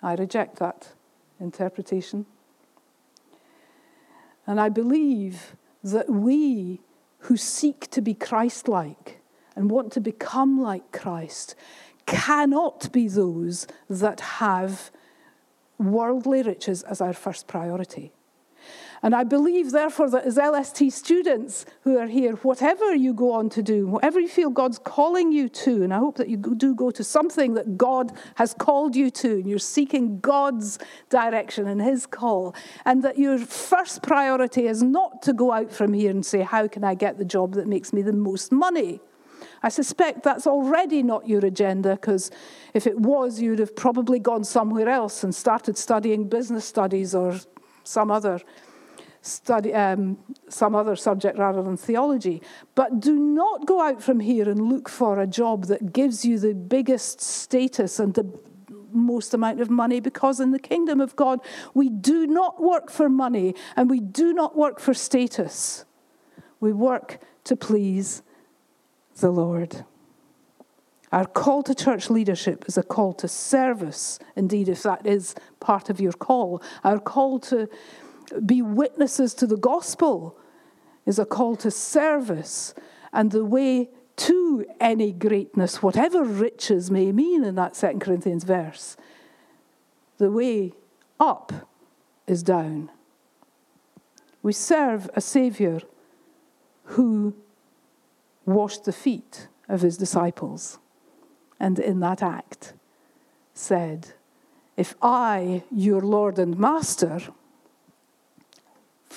I 0.02 0.16
reject 0.16 0.58
that 0.58 0.92
interpretation. 1.40 2.26
And 4.46 4.60
I 4.60 4.68
believe 4.68 5.56
that 5.82 6.08
we 6.08 6.80
who 7.20 7.36
seek 7.36 7.90
to 7.90 8.00
be 8.00 8.14
Christ 8.14 8.68
like 8.68 9.20
and 9.54 9.70
want 9.70 9.92
to 9.92 10.00
become 10.00 10.60
like 10.60 10.92
Christ 10.92 11.54
cannot 12.06 12.92
be 12.92 13.08
those 13.08 13.66
that 13.90 14.20
have 14.20 14.90
worldly 15.78 16.42
riches 16.42 16.82
as 16.84 17.00
our 17.00 17.12
first 17.12 17.46
priority. 17.46 18.12
And 19.02 19.14
I 19.14 19.24
believe, 19.24 19.72
therefore, 19.72 20.10
that 20.10 20.24
as 20.24 20.36
LST 20.36 20.90
students 20.90 21.66
who 21.82 21.98
are 21.98 22.06
here, 22.06 22.34
whatever 22.36 22.94
you 22.94 23.12
go 23.12 23.32
on 23.32 23.48
to 23.50 23.62
do, 23.62 23.86
whatever 23.86 24.18
you 24.20 24.28
feel 24.28 24.50
God's 24.50 24.78
calling 24.78 25.32
you 25.32 25.48
to, 25.48 25.82
and 25.82 25.92
I 25.92 25.98
hope 25.98 26.16
that 26.16 26.28
you 26.28 26.36
do 26.36 26.74
go 26.74 26.90
to 26.90 27.04
something 27.04 27.54
that 27.54 27.76
God 27.76 28.12
has 28.36 28.54
called 28.54 28.96
you 28.96 29.10
to, 29.10 29.32
and 29.34 29.46
you're 29.46 29.58
seeking 29.58 30.20
God's 30.20 30.78
direction 31.10 31.68
and 31.68 31.80
His 31.80 32.06
call, 32.06 32.54
and 32.84 33.02
that 33.02 33.18
your 33.18 33.38
first 33.38 34.02
priority 34.02 34.66
is 34.66 34.82
not 34.82 35.22
to 35.22 35.32
go 35.32 35.52
out 35.52 35.72
from 35.72 35.92
here 35.92 36.10
and 36.10 36.24
say, 36.24 36.40
How 36.40 36.66
can 36.68 36.84
I 36.84 36.94
get 36.94 37.18
the 37.18 37.24
job 37.24 37.54
that 37.54 37.66
makes 37.66 37.92
me 37.92 38.02
the 38.02 38.12
most 38.12 38.50
money? 38.50 39.00
I 39.62 39.68
suspect 39.68 40.22
that's 40.22 40.46
already 40.46 41.02
not 41.02 41.28
your 41.28 41.44
agenda 41.44 41.90
because 41.96 42.30
if 42.74 42.86
it 42.86 42.98
was, 42.98 43.40
you'd 43.40 43.58
have 43.58 43.74
probably 43.74 44.18
gone 44.18 44.44
somewhere 44.44 44.88
else 44.88 45.24
and 45.24 45.34
started 45.34 45.76
studying 45.76 46.28
business 46.28 46.64
studies 46.64 47.14
or 47.14 47.40
some 47.84 48.10
other 48.10 48.40
study 49.26 49.74
um, 49.74 50.18
some 50.48 50.74
other 50.74 50.96
subject 50.96 51.38
rather 51.38 51.62
than 51.62 51.76
theology. 51.76 52.42
But 52.74 53.00
do 53.00 53.18
not 53.18 53.66
go 53.66 53.82
out 53.82 54.02
from 54.02 54.20
here 54.20 54.48
and 54.48 54.70
look 54.70 54.88
for 54.88 55.18
a 55.18 55.26
job 55.26 55.66
that 55.66 55.92
gives 55.92 56.24
you 56.24 56.38
the 56.38 56.54
biggest 56.54 57.20
status 57.20 57.98
and 57.98 58.14
the 58.14 58.26
most 58.92 59.34
amount 59.34 59.60
of 59.60 59.68
money 59.68 60.00
because 60.00 60.40
in 60.40 60.52
the 60.52 60.58
kingdom 60.58 61.00
of 61.00 61.14
God, 61.16 61.40
we 61.74 61.88
do 61.88 62.26
not 62.26 62.62
work 62.62 62.90
for 62.90 63.08
money 63.08 63.54
and 63.76 63.90
we 63.90 64.00
do 64.00 64.32
not 64.32 64.56
work 64.56 64.80
for 64.80 64.94
status. 64.94 65.84
We 66.60 66.72
work 66.72 67.20
to 67.44 67.56
please 67.56 68.22
the 69.20 69.30
Lord. 69.30 69.84
Our 71.12 71.24
call 71.24 71.62
to 71.62 71.74
church 71.74 72.10
leadership 72.10 72.64
is 72.66 72.76
a 72.76 72.82
call 72.82 73.12
to 73.14 73.28
service, 73.28 74.18
indeed, 74.34 74.68
if 74.68 74.82
that 74.82 75.06
is 75.06 75.34
part 75.60 75.88
of 75.88 76.00
your 76.00 76.12
call. 76.12 76.62
Our 76.82 76.98
call 76.98 77.38
to 77.40 77.68
be 78.44 78.62
witnesses 78.62 79.34
to 79.34 79.46
the 79.46 79.56
gospel 79.56 80.36
is 81.04 81.18
a 81.18 81.24
call 81.24 81.56
to 81.56 81.70
service. 81.70 82.74
And 83.12 83.30
the 83.30 83.44
way 83.44 83.90
to 84.16 84.64
any 84.80 85.12
greatness, 85.12 85.82
whatever 85.82 86.24
riches 86.24 86.90
may 86.90 87.12
mean 87.12 87.44
in 87.44 87.54
that 87.56 87.76
Second 87.76 88.00
Corinthians 88.00 88.44
verse, 88.44 88.96
the 90.18 90.30
way 90.30 90.72
up 91.20 91.52
is 92.26 92.42
down. 92.42 92.90
We 94.42 94.52
serve 94.52 95.10
a 95.14 95.20
Saviour 95.20 95.80
who 96.84 97.34
washed 98.44 98.84
the 98.84 98.92
feet 98.92 99.48
of 99.68 99.82
his 99.82 99.96
disciples, 99.96 100.78
and 101.58 101.78
in 101.78 102.00
that 102.00 102.22
act 102.22 102.72
said, 103.52 104.14
If 104.76 104.94
I, 105.02 105.64
your 105.70 106.00
Lord 106.00 106.38
and 106.38 106.58
Master, 106.58 107.20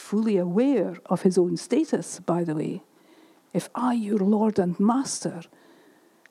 fully 0.09 0.37
aware 0.37 0.95
of 1.05 1.21
his 1.21 1.37
own 1.37 1.55
status, 1.55 2.19
by 2.19 2.43
the 2.43 2.55
way, 2.55 2.81
if 3.53 3.69
I, 3.75 3.93
your 3.93 4.17
Lord 4.17 4.57
and 4.57 4.79
Master, 4.79 5.41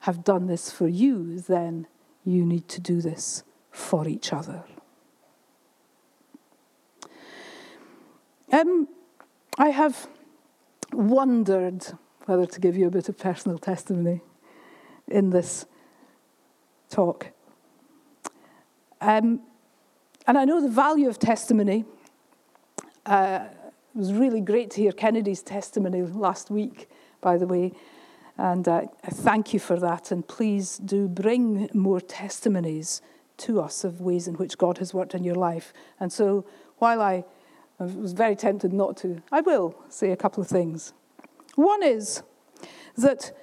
have 0.01 0.25
done 0.25 0.47
this 0.47 0.69
for 0.69 0.89
you, 0.89 1.39
then 1.39 1.87
you 2.25 2.45
need 2.45 2.67
to 2.67 2.81
do 2.81 2.99
this 2.99 3.43
for 3.71 4.05
each 4.05 4.33
other. 4.33 4.65
Um, 8.51 8.89
I 9.57 9.69
have 9.69 10.09
wondered 10.91 11.85
whether 12.25 12.45
to 12.45 12.59
give 12.59 12.75
you 12.75 12.87
a 12.87 12.91
bit 12.91 13.07
of 13.07 13.17
personal 13.17 13.57
testimony 13.57 14.19
in 15.07 15.29
this 15.29 15.65
talk. 16.89 17.31
Um, 18.99 19.39
and 20.27 20.37
I 20.37 20.43
know 20.43 20.59
the 20.61 20.67
value 20.67 21.07
of 21.07 21.17
testimony. 21.17 21.85
Uh, 23.05 23.45
was 23.99 24.13
really 24.13 24.41
great 24.41 24.71
to 24.71 24.81
hear 24.81 24.91
Kennedy's 24.91 25.43
testimony 25.43 26.01
last 26.01 26.49
week 26.49 26.89
by 27.21 27.37
the 27.37 27.47
way. 27.47 27.73
And 28.37 28.67
uh, 28.67 28.83
I 29.03 29.09
thank 29.09 29.53
you 29.53 29.59
for 29.59 29.77
that. 29.79 30.11
And 30.11 30.27
please 30.27 30.77
do 30.77 31.07
bring 31.07 31.69
more 31.73 31.99
testimonies 31.99 33.01
to 33.37 33.61
us 33.61 33.83
of 33.83 34.01
ways 34.01 34.27
in 34.27 34.35
which 34.35 34.57
God 34.57 34.77
has 34.77 34.93
worked 34.93 35.13
in 35.13 35.23
your 35.23 35.35
life. 35.35 35.73
And 35.99 36.11
so 36.11 36.45
while 36.77 37.01
I 37.01 37.25
was 37.79 38.13
very 38.13 38.35
tempted 38.35 38.73
not 38.73 38.97
to, 38.97 39.21
I 39.31 39.41
will 39.41 39.75
say 39.89 40.11
a 40.11 40.17
couple 40.17 40.41
of 40.41 40.49
things. 40.49 40.93
One 41.55 41.83
is 41.83 42.23
that 42.97 43.35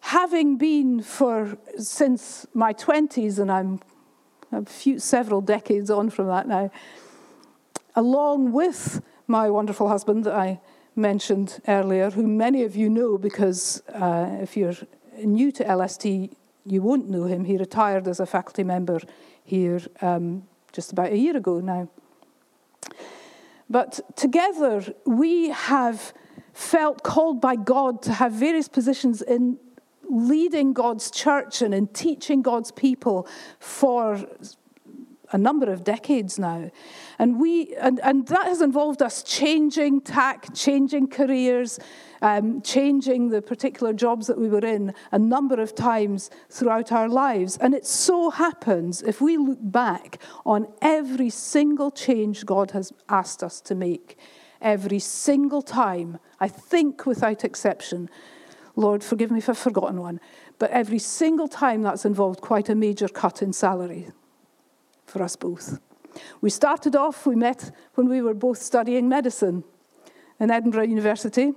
having 0.00 0.56
been 0.56 1.02
for 1.02 1.58
since 1.78 2.46
my 2.54 2.72
20s, 2.72 3.38
and 3.38 3.50
I'm 3.50 3.80
a 4.52 4.64
few, 4.64 4.98
several 4.98 5.40
decades 5.40 5.90
on 5.90 6.10
from 6.10 6.28
that 6.28 6.46
now, 6.46 6.70
along 7.94 8.52
with 8.52 9.02
my 9.26 9.50
wonderful 9.50 9.88
husband, 9.88 10.26
I 10.26 10.60
mentioned 10.94 11.60
earlier, 11.68 12.10
who 12.10 12.26
many 12.26 12.62
of 12.62 12.76
you 12.76 12.88
know 12.88 13.18
because 13.18 13.82
uh, 13.92 14.38
if 14.40 14.56
you're 14.56 14.74
new 15.22 15.52
to 15.52 15.74
LST, 15.74 16.04
you 16.64 16.82
won't 16.82 17.08
know 17.08 17.24
him. 17.24 17.44
He 17.44 17.56
retired 17.56 18.08
as 18.08 18.20
a 18.20 18.26
faculty 18.26 18.64
member 18.64 19.00
here 19.44 19.80
um, 20.00 20.44
just 20.72 20.92
about 20.92 21.12
a 21.12 21.16
year 21.16 21.36
ago 21.36 21.60
now. 21.60 21.88
But 23.68 24.00
together, 24.16 24.94
we 25.04 25.50
have 25.50 26.12
felt 26.52 27.02
called 27.02 27.40
by 27.40 27.56
God 27.56 28.02
to 28.02 28.12
have 28.12 28.32
various 28.32 28.68
positions 28.68 29.22
in 29.22 29.58
leading 30.08 30.72
God's 30.72 31.10
church 31.10 31.62
and 31.62 31.74
in 31.74 31.88
teaching 31.88 32.42
God's 32.42 32.70
people 32.70 33.26
for 33.58 34.24
a 35.32 35.38
number 35.38 35.70
of 35.70 35.84
decades 35.84 36.38
now. 36.38 36.70
And, 37.18 37.40
we, 37.40 37.74
and, 37.76 38.00
and 38.00 38.26
that 38.28 38.46
has 38.46 38.60
involved 38.60 39.02
us 39.02 39.22
changing 39.22 40.02
tack, 40.02 40.54
changing 40.54 41.08
careers, 41.08 41.78
um, 42.22 42.62
changing 42.62 43.28
the 43.28 43.42
particular 43.42 43.92
jobs 43.92 44.26
that 44.26 44.38
we 44.38 44.48
were 44.48 44.64
in 44.64 44.94
a 45.12 45.18
number 45.18 45.60
of 45.60 45.74
times 45.74 46.30
throughout 46.50 46.92
our 46.92 47.08
lives. 47.08 47.56
And 47.58 47.74
it 47.74 47.86
so 47.86 48.30
happens, 48.30 49.02
if 49.02 49.20
we 49.20 49.36
look 49.36 49.58
back 49.60 50.20
on 50.44 50.68
every 50.80 51.30
single 51.30 51.90
change 51.90 52.46
God 52.46 52.70
has 52.72 52.92
asked 53.08 53.42
us 53.42 53.60
to 53.62 53.74
make, 53.74 54.18
every 54.60 54.98
single 54.98 55.62
time, 55.62 56.18
I 56.40 56.48
think 56.48 57.06
without 57.06 57.44
exception, 57.44 58.08
Lord, 58.74 59.02
forgive 59.02 59.30
me 59.30 59.38
if 59.38 59.48
I've 59.48 59.56
forgotten 59.56 60.00
one, 60.00 60.20
but 60.58 60.70
every 60.70 60.98
single 60.98 61.48
time 61.48 61.82
that's 61.82 62.04
involved 62.04 62.40
quite 62.42 62.68
a 62.68 62.74
major 62.74 63.08
cut 63.08 63.42
in 63.42 63.52
salary 63.52 64.08
for 65.16 65.22
us 65.22 65.36
both. 65.36 65.78
We 66.40 66.50
started 66.50 66.94
off, 66.94 67.26
we 67.26 67.36
met 67.36 67.70
when 67.94 68.08
we 68.08 68.20
were 68.20 68.34
both 68.34 68.58
studying 68.58 69.08
medicine 69.08 69.64
in 70.38 70.50
Edinburgh 70.50 70.88
University. 70.88 71.54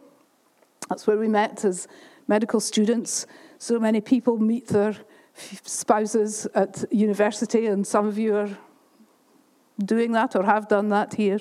That's 0.87 1.05
where 1.05 1.17
we 1.17 1.27
met 1.27 1.65
as 1.65 1.87
medical 2.27 2.61
students. 2.61 3.27
So 3.57 3.79
many 3.79 4.01
people 4.01 4.37
meet 4.37 4.67
their 4.67 4.95
spouses 5.63 6.47
at 6.55 6.85
university, 6.91 7.65
and 7.65 7.85
some 7.85 8.07
of 8.07 8.17
you 8.17 8.35
are 8.35 8.57
doing 9.83 10.13
that 10.13 10.35
or 10.35 10.43
have 10.43 10.67
done 10.69 10.89
that 10.89 11.13
here. 11.15 11.39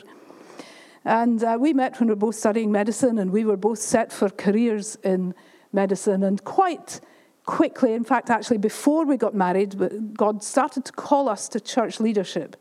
And 1.05 1.43
uh, 1.43 1.57
we 1.61 1.73
met 1.73 2.01
when 2.01 2.09
we 2.09 2.15
were 2.15 2.27
both 2.27 2.35
studying 2.35 2.73
medicine, 2.73 3.19
and 3.19 3.31
we 3.31 3.45
were 3.45 3.57
both 3.57 3.79
set 3.79 4.13
for 4.13 4.29
careers 4.29 4.97
in 5.05 5.35
medicine. 5.73 6.25
And 6.25 6.43
quite 6.45 7.01
quickly, 7.49 7.95
in 7.95 8.05
fact, 8.05 8.29
actually, 8.29 8.59
before 8.59 9.07
we 9.07 9.17
got 9.17 9.35
married, 9.35 10.15
God 10.15 10.45
started 10.45 10.85
to 10.85 10.93
call 10.93 11.31
us 11.31 11.49
to 11.49 11.59
church 11.59 11.99
leadership. 11.99 12.57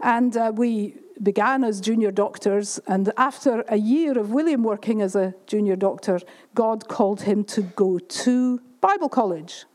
And 0.00 0.34
uh, 0.38 0.52
we 0.54 0.96
began 1.22 1.62
as 1.62 1.82
junior 1.82 2.10
doctors, 2.10 2.80
and 2.86 3.12
after 3.18 3.62
a 3.68 3.76
year 3.76 4.18
of 4.18 4.30
William 4.30 4.62
working 4.62 5.02
as 5.02 5.14
a 5.14 5.34
junior 5.46 5.76
doctor, 5.76 6.18
God 6.54 6.88
called 6.88 7.20
him 7.22 7.44
to 7.44 7.60
go 7.60 7.98
to 7.98 8.62
Bible 8.80 9.10
college. 9.10 9.66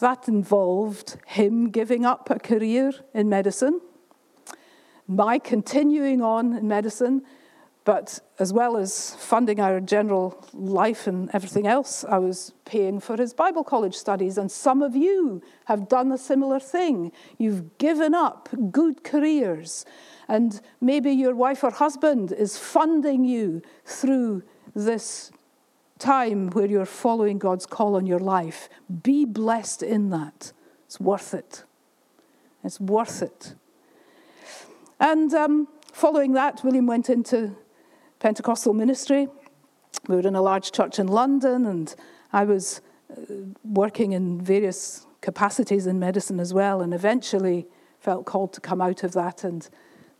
That 0.00 0.26
involved 0.26 1.16
him 1.26 1.70
giving 1.70 2.04
up 2.04 2.28
a 2.28 2.40
career 2.40 2.90
in 3.14 3.28
medicine, 3.28 3.80
my 5.06 5.38
continuing 5.38 6.22
on 6.22 6.56
in 6.56 6.66
medicine, 6.66 7.22
but 7.84 8.20
as 8.38 8.52
well 8.52 8.76
as 8.76 9.16
funding 9.16 9.58
our 9.58 9.80
general 9.80 10.44
life 10.52 11.08
and 11.08 11.28
everything 11.32 11.66
else, 11.66 12.04
I 12.04 12.18
was 12.18 12.52
paying 12.64 13.00
for 13.00 13.16
his 13.16 13.34
Bible 13.34 13.64
college 13.64 13.96
studies. 13.96 14.38
And 14.38 14.50
some 14.50 14.82
of 14.82 14.94
you 14.94 15.42
have 15.64 15.88
done 15.88 16.12
a 16.12 16.18
similar 16.18 16.60
thing. 16.60 17.10
You've 17.38 17.76
given 17.78 18.14
up 18.14 18.48
good 18.70 19.02
careers. 19.02 19.84
And 20.28 20.60
maybe 20.80 21.10
your 21.10 21.34
wife 21.34 21.64
or 21.64 21.70
husband 21.70 22.30
is 22.30 22.56
funding 22.56 23.24
you 23.24 23.62
through 23.84 24.44
this 24.74 25.32
time 25.98 26.50
where 26.50 26.66
you're 26.66 26.86
following 26.86 27.38
God's 27.38 27.66
call 27.66 27.96
on 27.96 28.06
your 28.06 28.20
life. 28.20 28.68
Be 29.02 29.24
blessed 29.24 29.82
in 29.82 30.10
that. 30.10 30.52
It's 30.86 31.00
worth 31.00 31.34
it. 31.34 31.64
It's 32.62 32.78
worth 32.78 33.22
it. 33.22 33.54
And 35.00 35.34
um, 35.34 35.66
following 35.92 36.32
that, 36.34 36.62
William 36.62 36.86
went 36.86 37.10
into 37.10 37.56
Pentecostal 38.22 38.72
ministry. 38.72 39.26
We 40.06 40.14
were 40.14 40.28
in 40.28 40.36
a 40.36 40.42
large 40.42 40.70
church 40.70 41.00
in 41.00 41.08
London, 41.08 41.66
and 41.66 41.92
I 42.32 42.44
was 42.44 42.80
uh, 43.10 43.16
working 43.64 44.12
in 44.12 44.40
various 44.40 45.08
capacities 45.20 45.88
in 45.88 45.98
medicine 45.98 46.38
as 46.38 46.54
well, 46.54 46.82
and 46.82 46.94
eventually 46.94 47.66
felt 47.98 48.24
called 48.24 48.52
to 48.52 48.60
come 48.60 48.80
out 48.80 49.02
of 49.02 49.10
that 49.14 49.42
and 49.42 49.68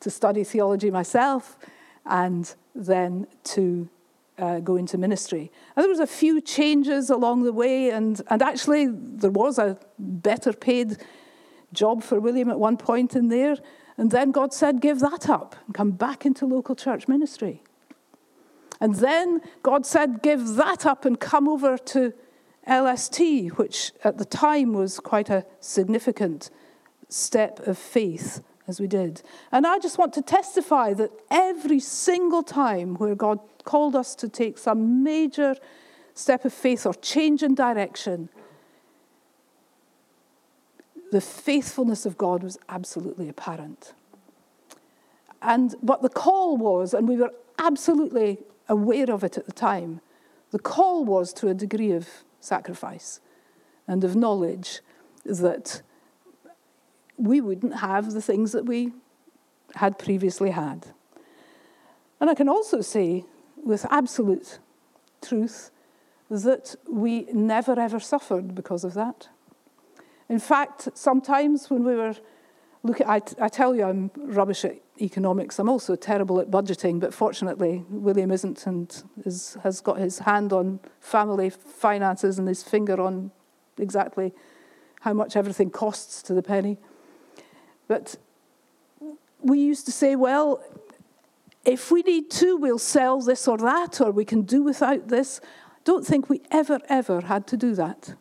to 0.00 0.10
study 0.10 0.42
theology 0.42 0.90
myself, 0.90 1.56
and 2.04 2.56
then 2.74 3.28
to 3.44 3.88
uh, 4.36 4.58
go 4.58 4.74
into 4.74 4.98
ministry. 4.98 5.52
And 5.76 5.84
there 5.84 5.90
was 5.90 6.00
a 6.00 6.06
few 6.08 6.40
changes 6.40 7.08
along 7.08 7.44
the 7.44 7.52
way, 7.52 7.90
and, 7.90 8.20
and 8.26 8.42
actually 8.42 8.88
there 8.90 9.30
was 9.30 9.60
a 9.60 9.78
better 9.96 10.52
paid 10.52 10.96
job 11.72 12.02
for 12.02 12.18
William 12.18 12.50
at 12.50 12.58
one 12.58 12.76
point 12.76 13.14
in 13.14 13.28
there. 13.28 13.58
And 13.96 14.10
then 14.10 14.32
God 14.32 14.52
said, 14.52 14.80
give 14.80 14.98
that 14.98 15.28
up 15.28 15.54
and 15.66 15.74
come 15.74 15.92
back 15.92 16.26
into 16.26 16.46
local 16.46 16.74
church 16.74 17.06
ministry. 17.06 17.62
And 18.82 18.96
then 18.96 19.42
God 19.62 19.86
said, 19.86 20.22
Give 20.22 20.56
that 20.56 20.84
up 20.84 21.04
and 21.04 21.18
come 21.18 21.48
over 21.48 21.78
to 21.78 22.12
LST, 22.68 23.20
which 23.56 23.92
at 24.02 24.18
the 24.18 24.24
time 24.24 24.72
was 24.72 24.98
quite 24.98 25.30
a 25.30 25.46
significant 25.60 26.50
step 27.08 27.60
of 27.60 27.78
faith 27.78 28.42
as 28.66 28.80
we 28.80 28.88
did. 28.88 29.22
And 29.52 29.68
I 29.68 29.78
just 29.78 29.98
want 29.98 30.12
to 30.14 30.22
testify 30.22 30.94
that 30.94 31.12
every 31.30 31.78
single 31.78 32.42
time 32.42 32.96
where 32.96 33.14
God 33.14 33.38
called 33.62 33.94
us 33.94 34.16
to 34.16 34.28
take 34.28 34.58
some 34.58 35.04
major 35.04 35.54
step 36.14 36.44
of 36.44 36.52
faith 36.52 36.84
or 36.84 36.94
change 36.94 37.44
in 37.44 37.54
direction, 37.54 38.30
the 41.12 41.20
faithfulness 41.20 42.04
of 42.04 42.18
God 42.18 42.42
was 42.42 42.58
absolutely 42.68 43.28
apparent. 43.28 43.92
And 45.40 45.76
but 45.84 46.02
the 46.02 46.08
call 46.08 46.56
was, 46.56 46.92
and 46.92 47.06
we 47.06 47.16
were 47.16 47.30
absolutely 47.60 48.38
aware 48.72 49.10
of 49.10 49.22
it 49.22 49.36
at 49.36 49.46
the 49.46 49.52
time, 49.52 50.00
the 50.50 50.58
call 50.58 51.04
was 51.04 51.32
to 51.34 51.48
a 51.48 51.54
degree 51.54 51.92
of 51.92 52.08
sacrifice 52.40 53.20
and 53.86 54.02
of 54.02 54.16
knowledge 54.16 54.80
that 55.24 55.82
we 57.16 57.40
wouldn't 57.40 57.76
have 57.76 58.12
the 58.12 58.22
things 58.22 58.52
that 58.52 58.64
we 58.66 58.92
had 59.76 59.98
previously 59.98 60.50
had. 60.50 60.86
And 62.20 62.30
I 62.30 62.34
can 62.34 62.48
also 62.48 62.80
say 62.80 63.24
with 63.62 63.86
absolute 63.90 64.58
truth 65.20 65.70
that 66.30 66.74
we 66.90 67.26
never 67.32 67.78
ever 67.78 68.00
suffered 68.00 68.54
because 68.54 68.84
of 68.84 68.94
that. 68.94 69.28
In 70.28 70.38
fact, 70.38 70.88
sometimes 70.94 71.68
when 71.68 71.84
we 71.84 71.94
were 71.94 72.14
looking, 72.82 73.06
I, 73.06 73.20
I 73.40 73.48
tell 73.48 73.74
you 73.74 73.84
I'm 73.84 74.10
rubbish 74.16 74.64
at 74.64 74.76
economics. 75.00 75.58
I'm 75.58 75.68
also 75.68 75.96
terrible 75.96 76.40
at 76.40 76.50
budgeting, 76.50 77.00
but 77.00 77.14
fortunately, 77.14 77.84
William 77.88 78.30
isn't 78.30 78.66
and 78.66 79.02
is, 79.24 79.56
has 79.62 79.80
got 79.80 79.98
his 79.98 80.20
hand 80.20 80.52
on 80.52 80.80
family 81.00 81.50
finances 81.50 82.38
and 82.38 82.48
his 82.48 82.62
finger 82.62 83.00
on 83.00 83.30
exactly 83.78 84.32
how 85.00 85.12
much 85.12 85.36
everything 85.36 85.70
costs 85.70 86.22
to 86.22 86.34
the 86.34 86.42
penny. 86.42 86.78
But 87.88 88.16
we 89.40 89.58
used 89.58 89.86
to 89.86 89.92
say, 89.92 90.14
well, 90.14 90.62
if 91.64 91.90
we 91.90 92.02
need 92.02 92.30
to, 92.32 92.56
we'll 92.56 92.78
sell 92.78 93.20
this 93.20 93.46
or 93.46 93.58
that, 93.58 94.00
or 94.00 94.10
we 94.10 94.24
can 94.24 94.42
do 94.42 94.62
without 94.62 95.08
this. 95.08 95.40
Don't 95.84 96.06
think 96.06 96.28
we 96.28 96.42
ever, 96.50 96.80
ever 96.88 97.22
had 97.22 97.46
to 97.48 97.56
do 97.56 97.74
that. 97.74 98.14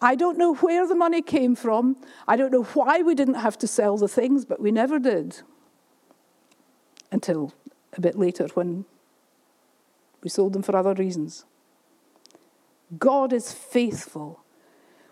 I 0.00 0.14
don't 0.14 0.38
know 0.38 0.54
where 0.54 0.86
the 0.86 0.94
money 0.94 1.20
came 1.22 1.54
from. 1.54 1.96
I 2.26 2.36
don't 2.36 2.52
know 2.52 2.62
why 2.62 3.02
we 3.02 3.14
didn't 3.14 3.34
have 3.34 3.58
to 3.58 3.66
sell 3.66 3.96
the 3.96 4.08
things, 4.08 4.44
but 4.44 4.60
we 4.60 4.70
never 4.70 4.98
did 4.98 5.42
until 7.12 7.52
a 7.94 8.00
bit 8.00 8.16
later 8.16 8.48
when 8.54 8.84
we 10.22 10.30
sold 10.30 10.52
them 10.52 10.62
for 10.62 10.76
other 10.76 10.94
reasons. 10.94 11.44
God 12.98 13.32
is 13.32 13.52
faithful 13.52 14.40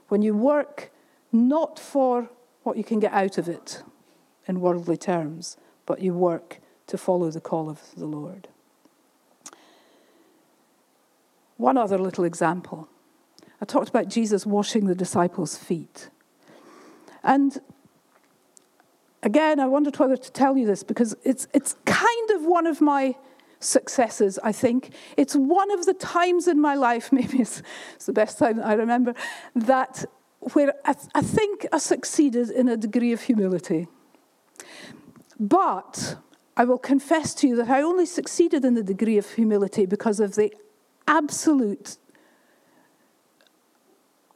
when 0.09 0.22
you 0.22 0.35
work 0.35 0.90
not 1.33 1.79
for 1.79 2.31
what 2.62 2.77
you 2.77 2.85
can 2.85 2.98
get 2.98 3.12
out 3.12 3.38
of 3.38 3.48
it 3.48 3.83
in 4.46 4.61
worldly 4.61 4.96
terms, 4.96 5.57
but 5.87 6.01
you 6.01 6.14
work 6.14 6.61
to 6.87 6.96
follow 6.96 7.31
the 7.31 7.40
call 7.40 7.68
of 7.68 7.81
the 7.96 8.07
Lord. 8.07 8.48
One 11.57 11.77
other 11.77 11.98
little 11.98 12.24
example. 12.24 12.88
I 13.61 13.64
talked 13.64 13.88
about 13.88 14.09
Jesus 14.09 14.47
washing 14.47 14.87
the 14.87 14.94
disciples' 14.94 15.57
feet. 15.57 16.11
And 17.23 17.61
again, 19.23 19.59
I 19.61 19.66
wondered 19.66 19.99
whether 19.99 20.16
to 20.16 20.33
tell 20.33 20.57
you 20.57 20.66
this 20.66 20.83
because 20.83 21.16
it's, 21.25 21.49
it's 21.53 21.75
kind 21.85 22.31
of 22.31 22.44
one 22.44 22.66
of 22.66 22.81
my 22.81 23.16
successes, 23.61 24.38
I 24.42 24.53
think. 24.53 24.94
It's 25.16 25.35
one 25.35 25.71
of 25.71 25.87
the 25.87 25.94
times 25.94 26.47
in 26.47 26.61
my 26.61 26.75
life, 26.75 27.12
maybe 27.12 27.40
it's, 27.40 27.62
it's 27.94 28.07
the 28.07 28.12
best 28.12 28.38
time 28.38 28.61
I 28.62 28.75
remember, 28.75 29.14
that 29.55 30.05
where 30.53 30.73
I, 30.85 30.92
th- 30.92 31.09
I 31.14 31.23
think 31.23 31.66
I 31.73 31.79
succeeded 31.79 32.51
in 32.51 32.68
a 32.68 32.77
degree 32.77 33.12
of 33.12 33.23
humility. 33.23 33.88
But 35.40 36.16
I 36.57 36.64
will 36.64 36.79
confess 36.79 37.35
to 37.35 37.49
you 37.49 37.57
that 37.57 37.68
I 37.68 37.83
only 37.83 38.07
succeeded 38.07 38.64
in 38.64 38.75
the 38.75 38.83
degree 38.83 39.18
of 39.18 39.31
humility 39.33 39.87
because 39.87 40.21
of 40.21 40.35
the 40.35 40.53
absolute 41.07 41.97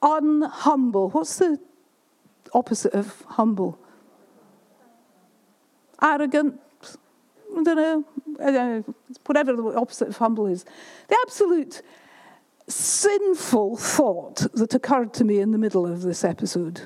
unhumble. 0.02 1.12
What's 1.12 1.36
the 1.36 1.58
opposite 2.52 2.92
of 2.92 3.22
humble? 3.28 3.78
Arrogant. 6.02 6.60
I 7.56 7.62
don't 7.62 7.76
know. 7.76 8.84
Whatever 9.26 9.54
the 9.54 9.62
opposite 9.76 10.08
of 10.08 10.16
humble 10.16 10.46
is. 10.46 10.64
The 11.08 11.16
absolute 11.22 11.82
sinful 12.68 13.76
thought 13.76 14.46
that 14.54 14.74
occurred 14.74 15.12
to 15.14 15.24
me 15.24 15.38
in 15.40 15.52
the 15.52 15.58
middle 15.58 15.86
of 15.86 16.02
this 16.02 16.24
episode 16.24 16.82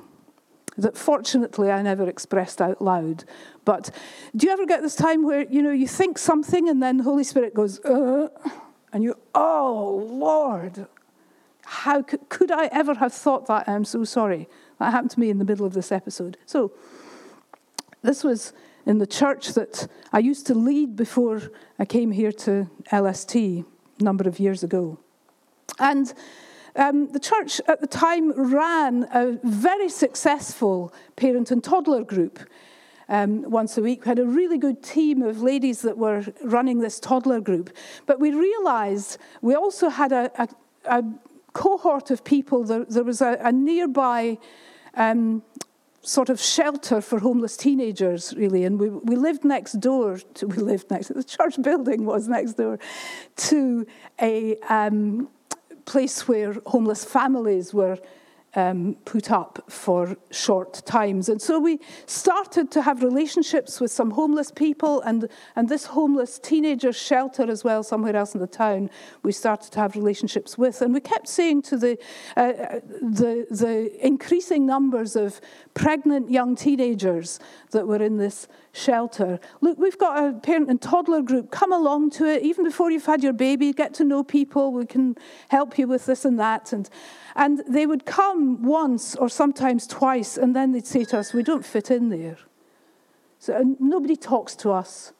that 0.78 0.96
fortunately 0.96 1.70
I 1.70 1.82
never 1.82 2.08
expressed 2.08 2.60
out 2.60 2.82
loud. 2.82 3.24
But 3.64 3.90
do 4.34 4.46
you 4.46 4.52
ever 4.52 4.66
get 4.66 4.82
this 4.82 4.94
time 4.94 5.22
where 5.24 5.46
you 5.46 5.62
know 5.62 5.70
you 5.70 5.88
think 5.88 6.18
something 6.18 6.68
and 6.68 6.82
then 6.82 6.98
the 6.98 7.04
Holy 7.04 7.24
Spirit 7.24 7.54
goes, 7.54 7.80
uh, 7.80 8.28
and 8.92 9.02
you, 9.02 9.14
oh 9.34 10.06
Lord, 10.10 10.86
how 11.68 12.00
could, 12.00 12.52
I 12.52 12.66
ever 12.66 12.94
have 12.94 13.12
thought 13.12 13.46
that? 13.46 13.68
I'm 13.68 13.84
so 13.84 14.04
sorry. 14.04 14.48
That 14.78 14.92
happened 14.92 15.10
to 15.10 15.20
me 15.20 15.30
in 15.30 15.38
the 15.38 15.44
middle 15.44 15.66
of 15.66 15.72
this 15.72 15.90
episode. 15.90 16.36
So 16.46 16.72
this 18.02 18.22
was 18.22 18.52
in 18.86 18.98
the 18.98 19.06
church 19.06 19.48
that 19.54 19.88
I 20.12 20.20
used 20.20 20.46
to 20.46 20.54
lead 20.54 20.94
before 20.94 21.42
I 21.76 21.84
came 21.84 22.12
here 22.12 22.30
to 22.30 22.70
LST 22.92 23.34
a 23.34 23.64
number 23.98 24.28
of 24.28 24.38
years 24.38 24.62
ago. 24.62 25.00
And 25.80 26.14
um, 26.76 27.10
the 27.10 27.18
church 27.18 27.60
at 27.66 27.80
the 27.80 27.88
time 27.88 28.30
ran 28.30 29.08
a 29.12 29.36
very 29.42 29.88
successful 29.88 30.94
parent 31.16 31.50
and 31.50 31.64
toddler 31.64 32.04
group. 32.04 32.38
Um, 33.08 33.48
once 33.48 33.78
a 33.78 33.82
week. 33.82 34.04
We 34.04 34.08
had 34.08 34.18
a 34.18 34.26
really 34.26 34.58
good 34.58 34.82
team 34.82 35.22
of 35.22 35.40
ladies 35.40 35.82
that 35.82 35.96
were 35.96 36.24
running 36.42 36.80
this 36.80 36.98
toddler 36.98 37.40
group. 37.40 37.70
But 38.04 38.18
we 38.18 38.32
realized 38.32 39.18
we 39.42 39.54
also 39.54 39.90
had 39.90 40.10
a, 40.10 40.28
a, 40.42 40.48
a 40.86 41.04
cohort 41.56 42.10
of 42.10 42.22
people. 42.22 42.64
There, 42.64 42.84
there 42.84 43.04
was 43.04 43.20
a, 43.22 43.38
a 43.40 43.52
nearby 43.52 44.38
um, 44.94 45.42
sort 46.02 46.28
of 46.28 46.38
shelter 46.40 47.00
for 47.00 47.18
homeless 47.20 47.56
teenagers, 47.56 48.34
really. 48.36 48.64
And 48.64 48.78
we, 48.78 48.88
we 48.90 49.16
lived 49.16 49.44
next 49.44 49.72
door 49.80 50.18
to, 50.34 50.46
we 50.46 50.56
lived 50.56 50.90
next, 50.90 51.08
the 51.08 51.24
church 51.24 51.60
building 51.62 52.04
was 52.04 52.28
next 52.28 52.54
door 52.54 52.78
to 53.48 53.86
a, 54.20 54.56
um, 54.68 55.28
place 55.86 56.28
where 56.28 56.56
homeless 56.66 57.04
families 57.04 57.72
were 57.72 57.96
um, 58.56 58.96
put 59.04 59.30
up 59.30 59.62
for 59.68 60.16
short 60.30 60.82
times. 60.86 61.28
And 61.28 61.40
so 61.40 61.60
we 61.60 61.78
started 62.06 62.70
to 62.72 62.82
have 62.82 63.02
relationships 63.02 63.80
with 63.80 63.92
some 63.92 64.10
homeless 64.10 64.50
people 64.50 65.02
and, 65.02 65.28
and 65.54 65.68
this 65.68 65.84
homeless 65.84 66.38
teenager 66.38 66.92
shelter 66.92 67.48
as 67.50 67.62
well, 67.62 67.82
somewhere 67.82 68.16
else 68.16 68.34
in 68.34 68.40
the 68.40 68.46
town, 68.46 68.90
we 69.22 69.30
started 69.30 69.70
to 69.72 69.80
have 69.80 69.94
relationships 69.94 70.56
with. 70.56 70.80
And 70.80 70.94
we 70.94 71.00
kept 71.00 71.28
saying 71.28 71.62
to 71.62 71.76
the, 71.76 71.98
uh, 72.36 72.80
the, 73.02 73.46
the 73.50 73.90
increasing 74.04 74.64
numbers 74.64 75.16
of 75.16 75.40
pregnant 75.74 76.30
young 76.30 76.56
teenagers 76.56 77.38
that 77.72 77.86
were 77.86 78.02
in 78.02 78.16
this 78.16 78.48
shelter. 78.76 79.40
Look, 79.60 79.78
we've 79.78 79.98
got 79.98 80.22
a 80.22 80.32
parent 80.38 80.68
and 80.68 80.80
toddler 80.80 81.22
group. 81.22 81.50
Come 81.50 81.72
along 81.72 82.10
to 82.10 82.26
it. 82.26 82.42
Even 82.42 82.64
before 82.64 82.90
you've 82.90 83.06
had 83.06 83.22
your 83.22 83.32
baby, 83.32 83.72
get 83.72 83.94
to 83.94 84.04
know 84.04 84.22
people. 84.22 84.72
We 84.72 84.86
can 84.86 85.16
help 85.48 85.78
you 85.78 85.88
with 85.88 86.06
this 86.06 86.24
and 86.24 86.38
that. 86.38 86.72
And, 86.72 86.88
and 87.34 87.62
they 87.68 87.86
would 87.86 88.04
come 88.04 88.62
once 88.62 89.16
or 89.16 89.28
sometimes 89.28 89.86
twice, 89.86 90.36
and 90.36 90.54
then 90.54 90.72
they'd 90.72 90.86
say 90.86 91.04
to 91.04 91.18
us, 91.18 91.32
We 91.32 91.42
don't 91.42 91.64
fit 91.64 91.90
in 91.90 92.10
there. 92.10 92.38
So 93.38 93.76
nobody 93.78 94.16
talks 94.16 94.54
to 94.56 94.70
us. 94.70 95.12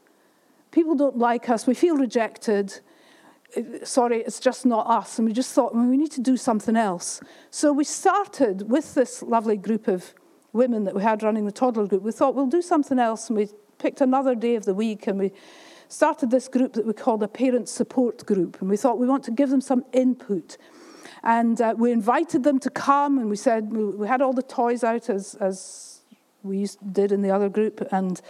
People 0.71 0.95
don't 0.95 1.17
like 1.17 1.49
us. 1.49 1.67
We 1.67 1.75
feel 1.75 1.97
rejected. 1.97 2.81
Sorry, 3.85 4.19
it's 4.21 4.41
just 4.41 4.67
not 4.67 4.87
us. 4.87 5.19
And 5.19 5.27
we 5.27 5.33
just 5.33 5.53
thought, 5.53 5.75
well, 5.75 5.87
we 5.87 5.97
need 5.97 6.11
to 6.13 6.21
do 6.21 6.37
something 6.37 6.77
else. 6.77 7.21
So 7.51 7.73
we 7.73 7.85
started 7.85 8.71
with 8.71 8.95
this 8.95 9.23
lovely 9.23 9.57
group 9.57 9.89
of 9.89 10.13
women 10.53 10.85
that 10.85 10.95
we 10.95 11.03
had 11.03 11.23
running 11.23 11.45
the 11.45 11.53
toddler 11.53 11.87
group, 11.87 12.03
we 12.03 12.13
thought 12.13 12.35
we'll 12.35 12.47
do 12.47 12.63
something 12.63 12.99
else. 12.99 13.29
And 13.29 13.37
we 13.37 13.49
picked 13.79 14.01
another 14.01 14.35
day 14.35 14.57
of 14.57 14.65
the 14.65 14.75
week 14.75 15.07
and 15.07 15.19
we 15.19 15.33
started 15.89 16.31
this 16.31 16.49
group 16.49 16.73
that 16.75 16.87
we 16.87 16.93
called 16.93 17.23
a 17.23 17.29
parent 17.29 17.69
support 17.69 18.25
group. 18.27 18.61
And 18.61 18.71
we 18.71 18.77
thought 18.77 18.99
we 18.99 19.07
want 19.07 19.25
to 19.25 19.31
give 19.31 19.51
them 19.51 19.61
some 19.61 19.85
input. 19.93 20.57
And 21.23 21.61
uh, 21.61 21.75
we 21.77 21.93
invited 21.93 22.45
them 22.45 22.59
to 22.61 22.71
come 22.71 23.19
and 23.19 23.29
we 23.29 23.37
said, 23.37 23.73
we, 23.73 23.85
we 23.85 24.09
had 24.09 24.23
all 24.23 24.33
the 24.33 24.43
toys 24.43 24.85
out 24.85 25.09
as, 25.09 25.35
as 25.37 26.01
we 26.43 26.59
used, 26.59 26.79
did 26.93 27.13
in 27.13 27.23
the 27.23 27.31
other 27.31 27.49
group. 27.49 27.87
And 27.91 28.21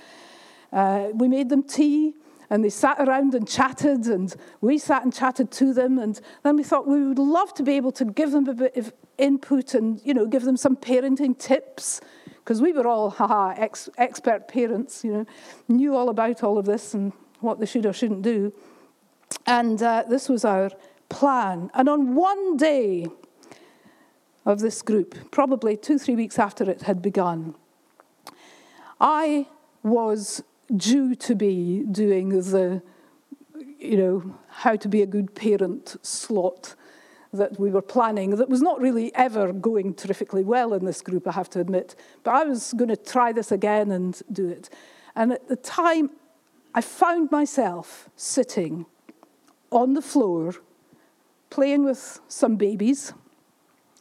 uh, 0.73 1.09
we 1.15 1.29
made 1.29 1.49
them 1.49 1.63
tea 1.63 2.15
and 2.51 2.65
they 2.65 2.71
sat 2.71 2.99
around 3.01 3.35
and 3.35 3.49
chatted, 3.49 4.07
and 4.07 4.35
we 4.61 4.79
sat 4.79 5.03
and 5.03 5.13
chatted 5.13 5.51
to 5.53 5.73
them. 5.73 5.99
And 5.99 6.21
then 6.43 6.57
we 6.57 6.63
thought 6.63 6.87
we 6.87 7.07
would 7.07 7.19
love 7.19 7.53
to 7.55 7.63
be 7.63 7.73
able 7.73 7.93
to 7.93 8.05
give 8.05 8.31
them 8.31 8.49
a 8.49 8.55
bit 8.55 8.77
of 8.77 8.93
input 9.19 9.75
and 9.75 10.01
you 10.05 10.13
know 10.13 10.27
give 10.27 10.45
them 10.45 10.57
some 10.57 10.77
parenting 10.77 11.39
tips 11.39 12.03
because 12.39 12.61
we 12.61 12.71
were 12.71 12.87
all 12.87 13.09
haha 13.09 13.55
ex- 13.57 13.89
expert 13.97 14.47
parents 14.47 15.03
you 15.03 15.11
know 15.11 15.27
knew 15.69 15.97
all 15.97 16.11
about 16.11 16.45
all 16.45 16.59
of 16.59 16.67
this 16.67 16.93
and 16.93 17.15
what 17.41 17.59
they 17.59 17.65
should 17.65 17.87
or 17.87 17.95
shouldn't 17.95 18.21
do 18.21 18.53
and 19.47 19.83
uh, 19.83 20.05
this 20.07 20.29
was 20.29 20.45
our 20.45 20.71
plan 21.09 21.71
and 21.73 21.89
on 21.89 22.15
one 22.15 22.59
day 22.59 23.07
of 24.47 24.61
this 24.61 24.81
group, 24.81 25.31
probably 25.33 25.77
two, 25.77 25.99
three 25.99 26.15
weeks 26.15 26.39
after 26.39 26.71
it 26.71 26.83
had 26.83 27.03
begun. 27.03 27.55
I 29.01 29.49
was 29.83 30.43
due 30.75 31.15
to 31.15 31.35
be 31.35 31.85
doing 31.91 32.31
the, 32.31 32.83
you 33.79 33.97
know, 33.97 34.39
how 34.49 34.77
to 34.77 34.89
be 34.89 35.03
a 35.03 35.07
good 35.07 35.35
parent 35.35 35.97
slot 36.03 36.75
that 37.33 37.59
we 37.61 37.71
were 37.71 37.83
planning 37.83 38.31
that 38.37 38.49
was 38.49 38.63
not 38.63 38.81
really 38.81 39.15
ever 39.15 39.53
going 39.53 39.95
terrifically 39.95 40.43
well 40.43 40.73
in 40.73 40.85
this 40.85 41.03
group, 41.03 41.27
I 41.27 41.33
have 41.33 41.51
to 41.51 41.61
admit. 41.61 41.95
But 42.25 42.35
I 42.35 42.45
was 42.45 42.73
going 42.73 42.89
to 42.89 42.97
try 42.97 43.33
this 43.33 43.53
again 43.53 43.91
and 43.91 44.21
do 44.33 44.49
it. 44.49 44.71
And 45.15 45.33
at 45.33 45.49
the 45.49 45.57
time, 45.57 46.11
I 46.75 46.81
found 46.81 47.31
myself 47.31 48.09
sitting 48.17 48.87
on 49.71 49.95
the 49.95 50.03
floor 50.03 50.55
playing 51.51 51.85
with 51.85 52.21
some 52.29 52.57
babies, 52.57 53.13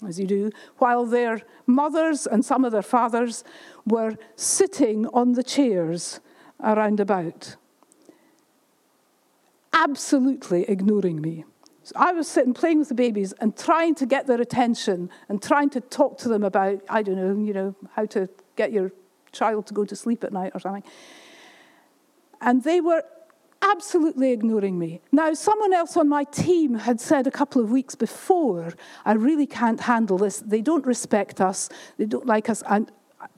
as 0.06 0.20
you 0.20 0.28
do, 0.28 0.52
while 0.78 1.06
their 1.06 1.42
mothers 1.66 2.28
and 2.28 2.44
some 2.44 2.66
of 2.66 2.72
their 2.72 2.82
fathers 2.82 3.44
were 3.86 4.18
sitting 4.36 5.08
on 5.08 5.34
the 5.34 5.44
chairs 5.44 6.20
around 6.64 7.00
about, 7.00 7.56
absolutely 9.74 10.64
ignoring 10.70 11.22
me. 11.22 11.46
So 11.84 11.94
I 11.96 12.14
was 12.14 12.28
sitting 12.28 12.54
playing 12.54 12.80
with 12.80 12.90
the 12.90 12.96
babies 12.96 13.34
and 13.40 13.56
trying 13.56 13.94
to 13.96 14.06
get 14.08 14.26
their 14.26 14.42
attention 14.42 15.10
and 15.30 15.42
trying 15.42 15.70
to 15.72 15.82
talk 15.82 16.18
to 16.20 16.30
them 16.30 16.44
about, 16.44 16.82
I 16.90 17.04
don't 17.04 17.16
know, 17.16 17.46
you 17.46 17.54
know, 17.54 17.76
how 17.94 18.06
to 18.08 18.28
get 18.56 18.72
your 18.72 18.92
child 19.32 19.68
to 19.68 19.74
go 19.74 19.86
to 19.86 19.96
sleep 19.96 20.24
at 20.24 20.34
night 20.34 20.54
or 20.56 20.60
something. 20.60 20.84
And 22.42 22.64
they 22.64 22.82
were 22.82 23.04
absolutely 23.62 24.32
ignoring 24.32 24.80
me. 24.80 25.02
Now, 25.12 25.34
someone 25.34 25.74
else 25.74 25.96
on 25.98 26.10
my 26.10 26.24
team 26.24 26.76
had 26.76 27.00
said 27.00 27.28
a 27.28 27.32
couple 27.32 27.62
of 27.62 27.70
weeks 27.70 27.96
before, 27.96 28.74
I 29.06 29.14
really 29.14 29.48
can't 29.48 29.82
handle 29.82 30.18
this. 30.18 30.40
They 30.40 30.62
don't 30.62 30.86
respect 30.86 31.42
us. 31.42 31.70
They 31.98 32.06
don't 32.06 32.26
like 32.26 32.50
us. 32.50 32.64
And 32.68 32.92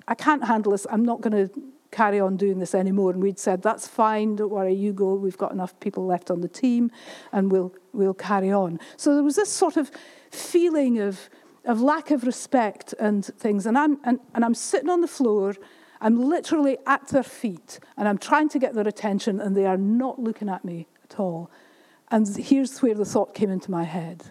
I 0.08 0.15
can't 0.15 0.45
handle 0.45 0.71
this. 0.71 0.88
I'm 0.89 1.03
not 1.03 1.21
going 1.21 1.49
to 1.49 1.62
carry 1.97 2.19
on 2.19 2.38
doing 2.38 2.60
this 2.60 2.75
anymore. 2.75 3.12
And 3.12 3.21
we'd 3.21 3.39
said, 3.39 3.62
that's 3.62 3.88
fine, 3.88 4.36
don't 4.36 4.51
worry, 4.51 4.73
you 4.73 4.93
go. 4.93 5.15
We've 5.15 5.38
got 5.38 5.51
enough 5.51 5.79
people 5.79 6.05
left 6.05 6.29
on 6.29 6.41
the 6.41 6.47
team 6.47 6.91
and 7.31 7.51
we'll, 7.51 7.73
we'll 7.93 8.13
carry 8.13 8.51
on. 8.51 8.79
So 8.97 9.15
there 9.15 9.23
was 9.23 9.36
this 9.36 9.51
sort 9.51 9.77
of 9.77 9.91
feeling 10.31 10.99
of, 10.99 11.29
of 11.65 11.81
lack 11.81 12.12
of 12.12 12.23
respect 12.23 12.93
and 12.99 13.25
things. 13.25 13.65
And 13.65 13.77
I'm, 13.77 13.97
and, 14.03 14.19
and 14.36 14.45
I'm 14.45 14.53
sitting 14.53 14.89
on 14.89 15.01
the 15.01 15.07
floor 15.07 15.55
I'm 15.99 16.21
literally 16.21 16.77
at 16.86 17.07
their 17.07 17.23
feet 17.23 17.79
and 17.97 18.07
I'm 18.07 18.17
trying 18.17 18.49
to 18.49 18.60
get 18.60 18.73
their 18.75 18.88
attention, 18.88 19.39
and 19.39 19.55
they 19.55 19.65
are 19.65 19.77
not 19.77 20.19
looking 20.19 20.49
at 20.49 20.63
me 20.63 20.88
at 21.03 21.19
all. 21.19 21.49
And 22.10 22.27
here's 22.38 22.79
where 22.81 22.95
the 22.95 23.05
thought 23.05 23.33
came 23.33 23.49
into 23.49 23.71
my 23.71 23.83
head 23.83 24.25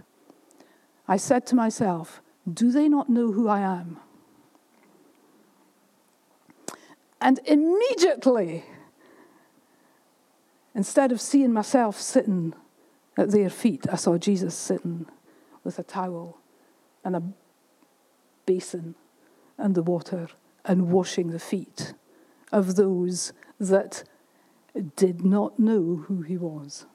I 1.08 1.16
said 1.16 1.46
to 1.48 1.54
myself, 1.54 2.22
Do 2.50 2.70
they 2.70 2.88
not 2.88 3.08
know 3.08 3.32
who 3.32 3.48
I 3.48 3.60
am? 3.60 3.98
And 7.26 7.40
immediately, 7.44 8.64
instead 10.76 11.10
of 11.10 11.20
seeing 11.20 11.52
myself 11.52 12.00
sitting 12.00 12.54
at 13.18 13.32
their 13.32 13.50
feet, 13.50 13.84
I 13.90 13.96
saw 13.96 14.16
Jesus 14.16 14.54
sitting 14.54 15.06
with 15.64 15.80
a 15.80 15.82
towel 15.82 16.38
and 17.04 17.16
a 17.16 17.22
basin 18.46 18.94
and 19.58 19.74
the 19.74 19.82
water 19.82 20.28
and 20.64 20.92
washing 20.92 21.30
the 21.30 21.40
feet 21.40 21.94
of 22.52 22.76
those 22.76 23.32
that 23.58 24.04
did 24.94 25.24
not 25.24 25.58
know 25.58 26.04
who 26.06 26.22
he 26.22 26.36
was. 26.36 26.86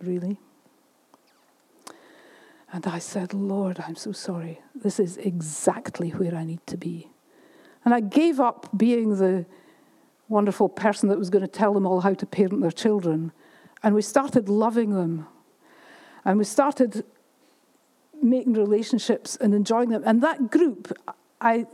Really? 0.00 0.40
And 2.72 2.88
I 2.88 2.98
said, 2.98 3.32
Lord, 3.32 3.84
I'm 3.86 3.94
so 3.94 4.10
sorry. 4.10 4.62
This 4.74 4.98
is 4.98 5.16
exactly 5.16 6.10
where 6.10 6.34
I 6.34 6.42
need 6.42 6.66
to 6.66 6.76
be. 6.76 7.12
And 7.88 7.94
I 7.94 8.00
gave 8.00 8.38
up 8.38 8.68
being 8.76 9.16
the 9.16 9.46
wonderful 10.28 10.68
person 10.68 11.08
that 11.08 11.18
was 11.18 11.30
going 11.30 11.40
to 11.40 11.48
tell 11.48 11.72
them 11.72 11.86
all 11.86 12.02
how 12.02 12.12
to 12.12 12.26
parent 12.26 12.60
their 12.60 12.70
children. 12.70 13.32
And 13.82 13.94
we 13.94 14.02
started 14.02 14.50
loving 14.50 14.90
them. 14.90 15.26
And 16.22 16.36
we 16.36 16.44
started 16.44 17.02
making 18.20 18.52
relationships 18.52 19.38
and 19.40 19.54
enjoying 19.54 19.88
them. 19.88 20.02
And 20.04 20.22
that 20.22 20.50
group, 20.50 20.92
I, 21.40 21.64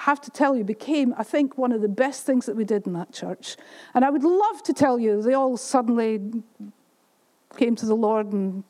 have 0.00 0.20
to 0.20 0.30
tell 0.30 0.54
you, 0.54 0.64
became, 0.64 1.14
I 1.16 1.22
think, 1.22 1.56
one 1.56 1.72
of 1.72 1.80
the 1.80 1.88
best 1.88 2.26
things 2.26 2.44
that 2.44 2.54
we 2.54 2.64
did 2.64 2.86
in 2.86 2.92
that 2.92 3.14
church. 3.14 3.56
And 3.94 4.04
I 4.04 4.10
would 4.10 4.24
love 4.24 4.62
to 4.64 4.74
tell 4.74 4.98
you 4.98 5.22
they 5.22 5.32
all 5.32 5.56
suddenly 5.56 6.20
came 7.56 7.74
to 7.76 7.86
the 7.86 7.96
Lord 7.96 8.34
and 8.34 8.64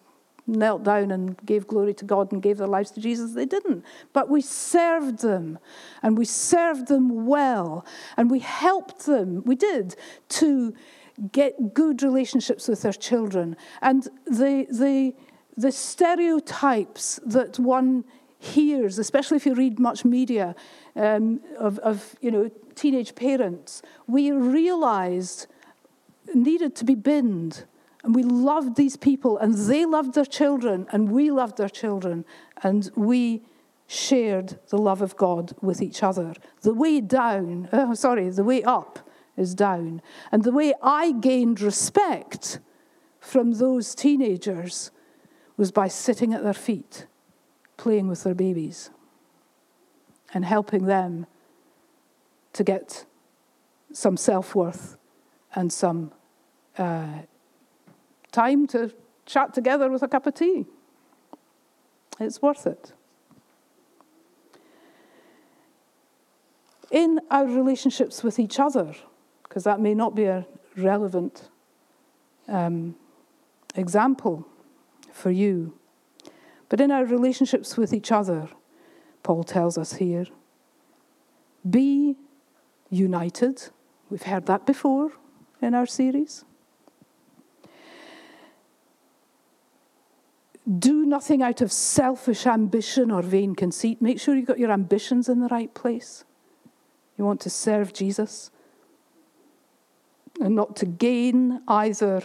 knelt 0.49 0.83
down 0.83 1.11
and 1.11 1.37
gave 1.45 1.67
glory 1.67 1.95
to 1.95 2.05
God 2.05 2.33
and 2.33 2.43
gave 2.43 2.59
their 2.59 2.67
lives 2.67 2.91
to 2.93 3.01
Jesus. 3.01 3.33
They 3.33 3.47
didn't. 3.47 3.85
But 4.13 4.29
we 4.29 4.41
served 4.41 5.21
them 5.21 5.59
and 6.03 6.17
we 6.17 6.25
served 6.25 6.89
them 6.89 7.27
well 7.27 7.85
and 8.17 8.31
we 8.31 8.41
helped 8.41 9.07
them, 9.07 9.43
we 9.45 9.55
did, 9.55 9.95
to 10.31 10.75
get 11.33 11.75
good 11.75 12.03
relationships 12.03 12.69
with 12.69 12.83
their 12.83 12.93
children. 12.93 13.57
And 13.83 14.05
the, 14.27 14.67
the, 14.71 15.15
the 15.57 15.73
stereotypes 15.73 17.21
that 17.27 17.59
one 17.59 18.05
hears, 18.39 18.99
especially 18.99 19.37
if 19.37 19.47
you 19.47 19.55
read 19.55 19.79
much 19.79 20.05
media 20.05 20.55
um, 20.97 21.41
of, 21.59 21.79
of 21.81 22.17
you 22.21 22.31
know, 22.31 22.51
teenage 22.75 23.15
parents, 23.15 23.83
we 24.07 24.31
realized 24.31 25.47
needed 26.35 26.77
to 26.77 26.85
be 26.85 26.95
binned. 26.95 27.65
And 28.05 28.15
we 28.15 28.23
loved 28.23 28.77
these 28.77 28.97
people, 28.97 29.39
and 29.39 29.55
they 29.55 29.85
loved 29.85 30.15
their 30.15 30.25
children, 30.25 30.87
and 30.93 31.11
we 31.11 31.31
loved 31.31 31.57
their 31.57 31.69
children, 31.69 32.25
and 32.63 32.91
we 32.95 33.43
shared 33.87 34.59
the 34.69 34.79
love 34.79 35.03
of 35.03 35.17
God 35.17 35.55
with 35.61 35.83
each 35.83 36.03
other. 36.03 36.35
The 36.61 36.75
way 36.75 37.01
down, 37.01 37.69
oh, 37.73 37.95
sorry, 37.95 38.29
the 38.29 38.45
way 38.45 38.63
up 38.63 39.01
is 39.37 39.55
down. 39.55 40.03
And 40.31 40.45
the 40.45 40.53
way 40.53 40.75
I 40.83 41.13
gained 41.13 41.61
respect 41.61 42.61
from 43.21 43.53
those 43.53 43.95
teenagers 43.95 44.91
was 45.57 45.73
by 45.73 45.89
sitting 45.89 46.35
at 46.35 46.45
their 46.45 46.55
feet 46.55 47.07
playing 47.77 48.09
with 48.09 48.25
their 48.25 48.35
babies 48.35 48.91
and 50.35 50.45
helping 50.45 50.85
them 50.85 51.27
to 52.53 52.63
get 52.63 53.07
some 53.93 54.17
self 54.17 54.55
worth 54.55 54.97
and 55.55 55.73
some 55.73 56.13
uh, 56.77 57.21
time 58.33 58.67
to 58.69 58.93
chat 59.27 59.55
together 59.55 59.91
with 59.91 60.03
a 60.03 60.09
cup 60.09 60.27
of 60.27 60.35
tea. 60.35 60.67
It's 62.21 62.43
worth 62.43 62.67
it. 62.67 62.93
In 66.91 67.21
our 67.31 67.47
relationships 67.47 68.23
with 68.23 68.39
each 68.39 68.59
other, 68.59 68.95
because 69.43 69.65
that 69.65 69.81
may 69.81 69.95
not 69.95 70.15
be 70.15 70.25
a 70.25 70.47
relevant 70.77 71.49
um, 72.49 72.95
example 73.75 74.47
for 75.13 75.31
you, 75.31 75.75
but 76.69 76.81
in 76.81 76.91
our 76.91 77.05
relationships 77.05 77.77
with 77.77 77.93
each 77.93 78.11
other, 78.11 78.49
Paul 79.23 79.45
tells 79.45 79.77
us 79.77 79.95
here, 79.95 80.27
be 81.69 82.17
united. 82.89 83.69
We've 84.09 84.23
heard 84.23 84.47
that 84.47 84.65
before 84.65 85.13
in 85.61 85.75
our 85.75 85.87
series. 85.87 86.45
Do 90.69 91.07
nothing 91.07 91.43
out 91.43 91.61
of 91.63 91.73
selfish 91.73 92.47
ambition 92.47 93.11
or 93.11 93.23
vain 93.23 93.55
conceit. 93.55 94.03
Make 94.03 94.21
sure 94.21 94.35
you've 94.35 94.47
got 94.47 94.59
your 94.59 94.71
ambitions 94.71 95.29
in 95.29 95.41
the 95.41 95.49
right 95.49 95.73
place. 95.73 96.25
You 97.17 97.25
want 97.25 97.41
to 97.43 97.51
serve 97.51 97.93
Jesus 97.93 98.51
and 100.41 100.55
not 100.55 100.77
to 100.77 100.87
gain 100.87 101.63
either 101.67 102.23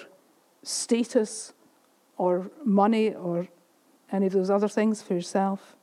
status 0.61 1.53
or 2.17 2.51
money 2.63 3.13
or 3.13 3.47
any 4.11 4.27
of 4.27 4.33
those 4.33 4.49
other 4.49 4.67
things 4.67 5.01
for 5.01 5.13
yourself. 5.13 5.75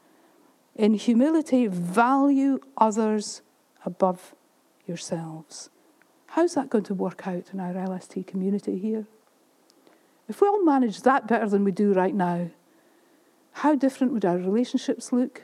In 0.77 0.94
humility, 0.94 1.66
value 1.66 2.61
others 2.77 3.42
above 3.85 4.35
yourselves. 4.87 5.70
How's 6.29 6.55
that 6.55 6.70
going 6.70 6.85
to 6.85 6.94
work 6.94 7.27
out 7.27 7.51
in 7.53 7.59
our 7.59 7.73
LST 7.73 8.27
community 8.27 8.79
here? 8.79 9.07
If 10.31 10.40
we 10.40 10.47
all 10.47 10.62
managed 10.62 11.03
that 11.03 11.27
better 11.27 11.49
than 11.49 11.64
we 11.64 11.73
do 11.73 11.93
right 11.93 12.14
now, 12.14 12.51
how 13.51 13.75
different 13.75 14.12
would 14.12 14.25
our 14.25 14.37
relationships 14.37 15.12
look? 15.12 15.43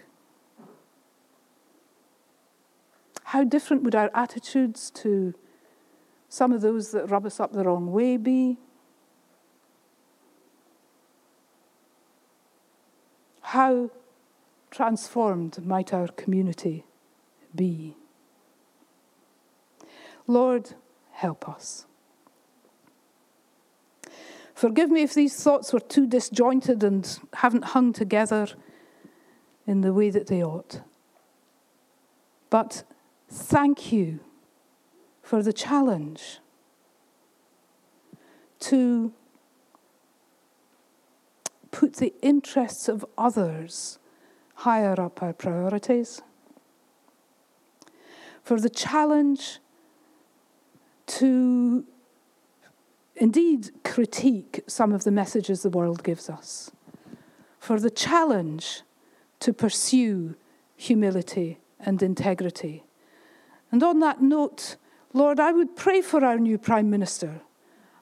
How 3.24 3.42
different 3.42 3.82
would 3.82 3.96
our 3.96 4.12
attitudes 4.14 4.92
to 4.92 5.34
some 6.28 6.52
of 6.52 6.60
those 6.60 6.92
that 6.92 7.10
rub 7.10 7.26
us 7.26 7.40
up 7.40 7.52
the 7.52 7.64
wrong 7.64 7.90
way 7.90 8.16
be? 8.16 8.58
How 13.40 13.90
transformed 14.70 15.66
might 15.66 15.92
our 15.92 16.06
community 16.06 16.84
be? 17.52 17.96
Lord, 20.28 20.74
help 21.10 21.48
us. 21.48 21.86
Forgive 24.56 24.90
me 24.90 25.02
if 25.02 25.14
these 25.14 25.40
thoughts 25.40 25.72
were 25.72 25.80
too 25.80 26.06
disjointed 26.06 26.82
and 26.82 27.20
haven't 27.34 27.66
hung 27.66 27.92
together. 27.92 28.48
in 29.66 29.80
the 29.80 29.92
way 29.92 30.10
that 30.10 30.28
they 30.28 30.42
ought. 30.42 30.80
But 32.50 32.84
thank 33.28 33.92
you 33.92 34.20
for 35.22 35.42
the 35.42 35.52
challenge 35.52 36.38
to 38.60 39.12
put 41.72 41.94
the 41.94 42.14
interests 42.22 42.88
of 42.88 43.04
others 43.18 43.98
higher 44.54 44.98
up 45.00 45.22
our 45.22 45.32
priorities, 45.32 46.22
for 48.42 48.60
the 48.60 48.70
challenge 48.70 49.58
to 51.06 51.84
indeed 53.16 53.70
critique 53.84 54.62
some 54.66 54.92
of 54.92 55.04
the 55.04 55.10
messages 55.10 55.62
the 55.62 55.70
world 55.70 56.02
gives 56.02 56.28
us, 56.28 56.70
for 57.58 57.80
the 57.80 57.90
challenge 57.90 58.82
to 59.40 59.52
pursue 59.52 60.34
humility 60.76 61.58
and 61.80 62.02
integrity. 62.02 62.84
And 63.72 63.82
on 63.82 64.00
that 64.00 64.22
note, 64.22 64.76
Lord, 65.12 65.40
I 65.40 65.52
would 65.52 65.76
pray 65.76 66.02
for 66.02 66.24
our 66.24 66.38
new 66.38 66.58
Prime 66.58 66.90
Minister. 66.90 67.40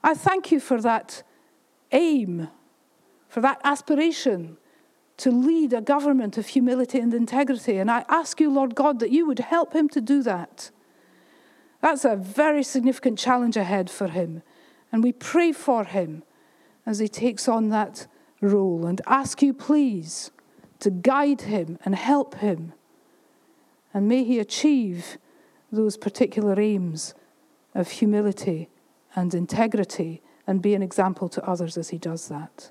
I 0.03 0.15
thank 0.15 0.53
you 0.53 0.61
for 0.61 0.81
that 0.81 1.23
aim, 1.93 2.49
for 3.29 3.41
that 3.41 3.61
aspiration 3.65 4.59
to 5.17 5.31
lead 5.31 5.73
a 5.73 5.81
government 5.81 6.37
of 6.37 6.49
humility 6.49 6.99
and 6.99 7.15
integrity. 7.15 7.79
And 7.79 7.91
I 7.91 8.05
ask 8.09 8.41
you, 8.41 8.51
Lord 8.51 8.75
God, 8.75 8.99
that 8.99 9.11
you 9.11 9.27
would 9.27 9.39
help 9.39 9.73
him 9.73 9.89
to 9.91 10.01
do 10.01 10.23
that. 10.25 10.71
That's 11.81 12.05
a 12.05 12.17
very 12.17 12.63
significant 12.63 13.19
challenge 13.19 13.57
ahead 13.57 13.91
for 13.91 14.09
him. 14.09 14.43
And 14.95 15.03
we 15.03 15.11
pray 15.11 15.51
for 15.51 15.83
him 15.83 16.23
as 16.87 17.01
he 17.01 17.09
takes 17.09 17.49
on 17.49 17.69
that 17.71 18.07
role 18.41 18.87
and 18.87 19.01
ask 19.09 19.43
you, 19.43 19.53
please, 19.53 20.31
to 20.79 20.89
guide 20.89 21.41
him 21.41 21.81
and 21.85 21.97
help 21.97 22.37
him. 22.37 22.75
And 23.93 24.07
may 24.07 24.23
he 24.23 24.39
achieve 24.39 25.19
those 25.73 25.97
particular 25.97 26.61
aims 26.61 27.13
of 27.75 27.91
humility 27.91 28.69
and 29.17 29.35
integrity 29.35 30.23
and 30.47 30.63
be 30.63 30.77
an 30.77 30.83
example 30.83 31.29
to 31.29 31.45
others 31.45 31.77
as 31.77 31.89
he 31.89 31.99
does 31.99 32.29
that. 32.29 32.71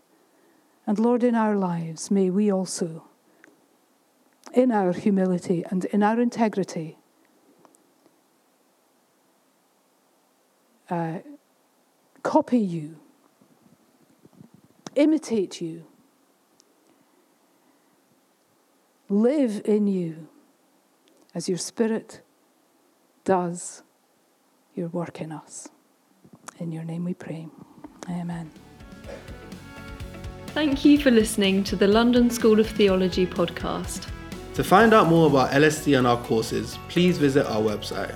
And 0.88 0.98
Lord, 1.00 1.26
in 1.26 1.36
our 1.36 1.58
lives, 1.58 2.10
may 2.10 2.30
we 2.30 2.50
also, 2.50 3.04
in 4.54 4.72
our 4.72 4.94
humility 4.94 5.66
and 5.70 5.84
in 5.84 6.02
our 6.02 6.22
integrity, 6.22 7.00
uh, 10.90 11.18
copy 12.24 12.58
you, 12.58 12.98
imitate 14.96 15.62
you, 15.62 15.86
live 19.10 19.62
in 19.66 19.88
you 19.88 20.28
as 21.36 21.48
your 21.48 21.58
Spirit 21.58 22.22
does 23.26 23.84
your 24.74 24.88
work 24.88 25.22
in 25.22 25.32
us. 25.32 25.70
In 26.60 26.72
your 26.72 26.84
name 26.84 27.04
we 27.04 27.14
pray. 27.14 27.48
Amen. 28.10 28.50
Thank 30.48 30.86
you 30.86 31.00
for 31.00 31.12
listening 31.12 31.64
to 31.66 31.76
the 31.76 31.88
London 31.88 32.30
School 32.30 32.60
of 32.60 32.68
Theology 32.68 33.26
podcast. 33.26 34.08
To 34.54 34.64
find 34.64 34.94
out 34.94 35.08
more 35.08 35.28
about 35.28 35.54
LST 35.60 35.88
and 35.88 36.06
our 36.06 36.22
courses, 36.24 36.78
please 36.90 37.18
visit 37.18 37.48
our 37.48 37.62
website 37.62 38.16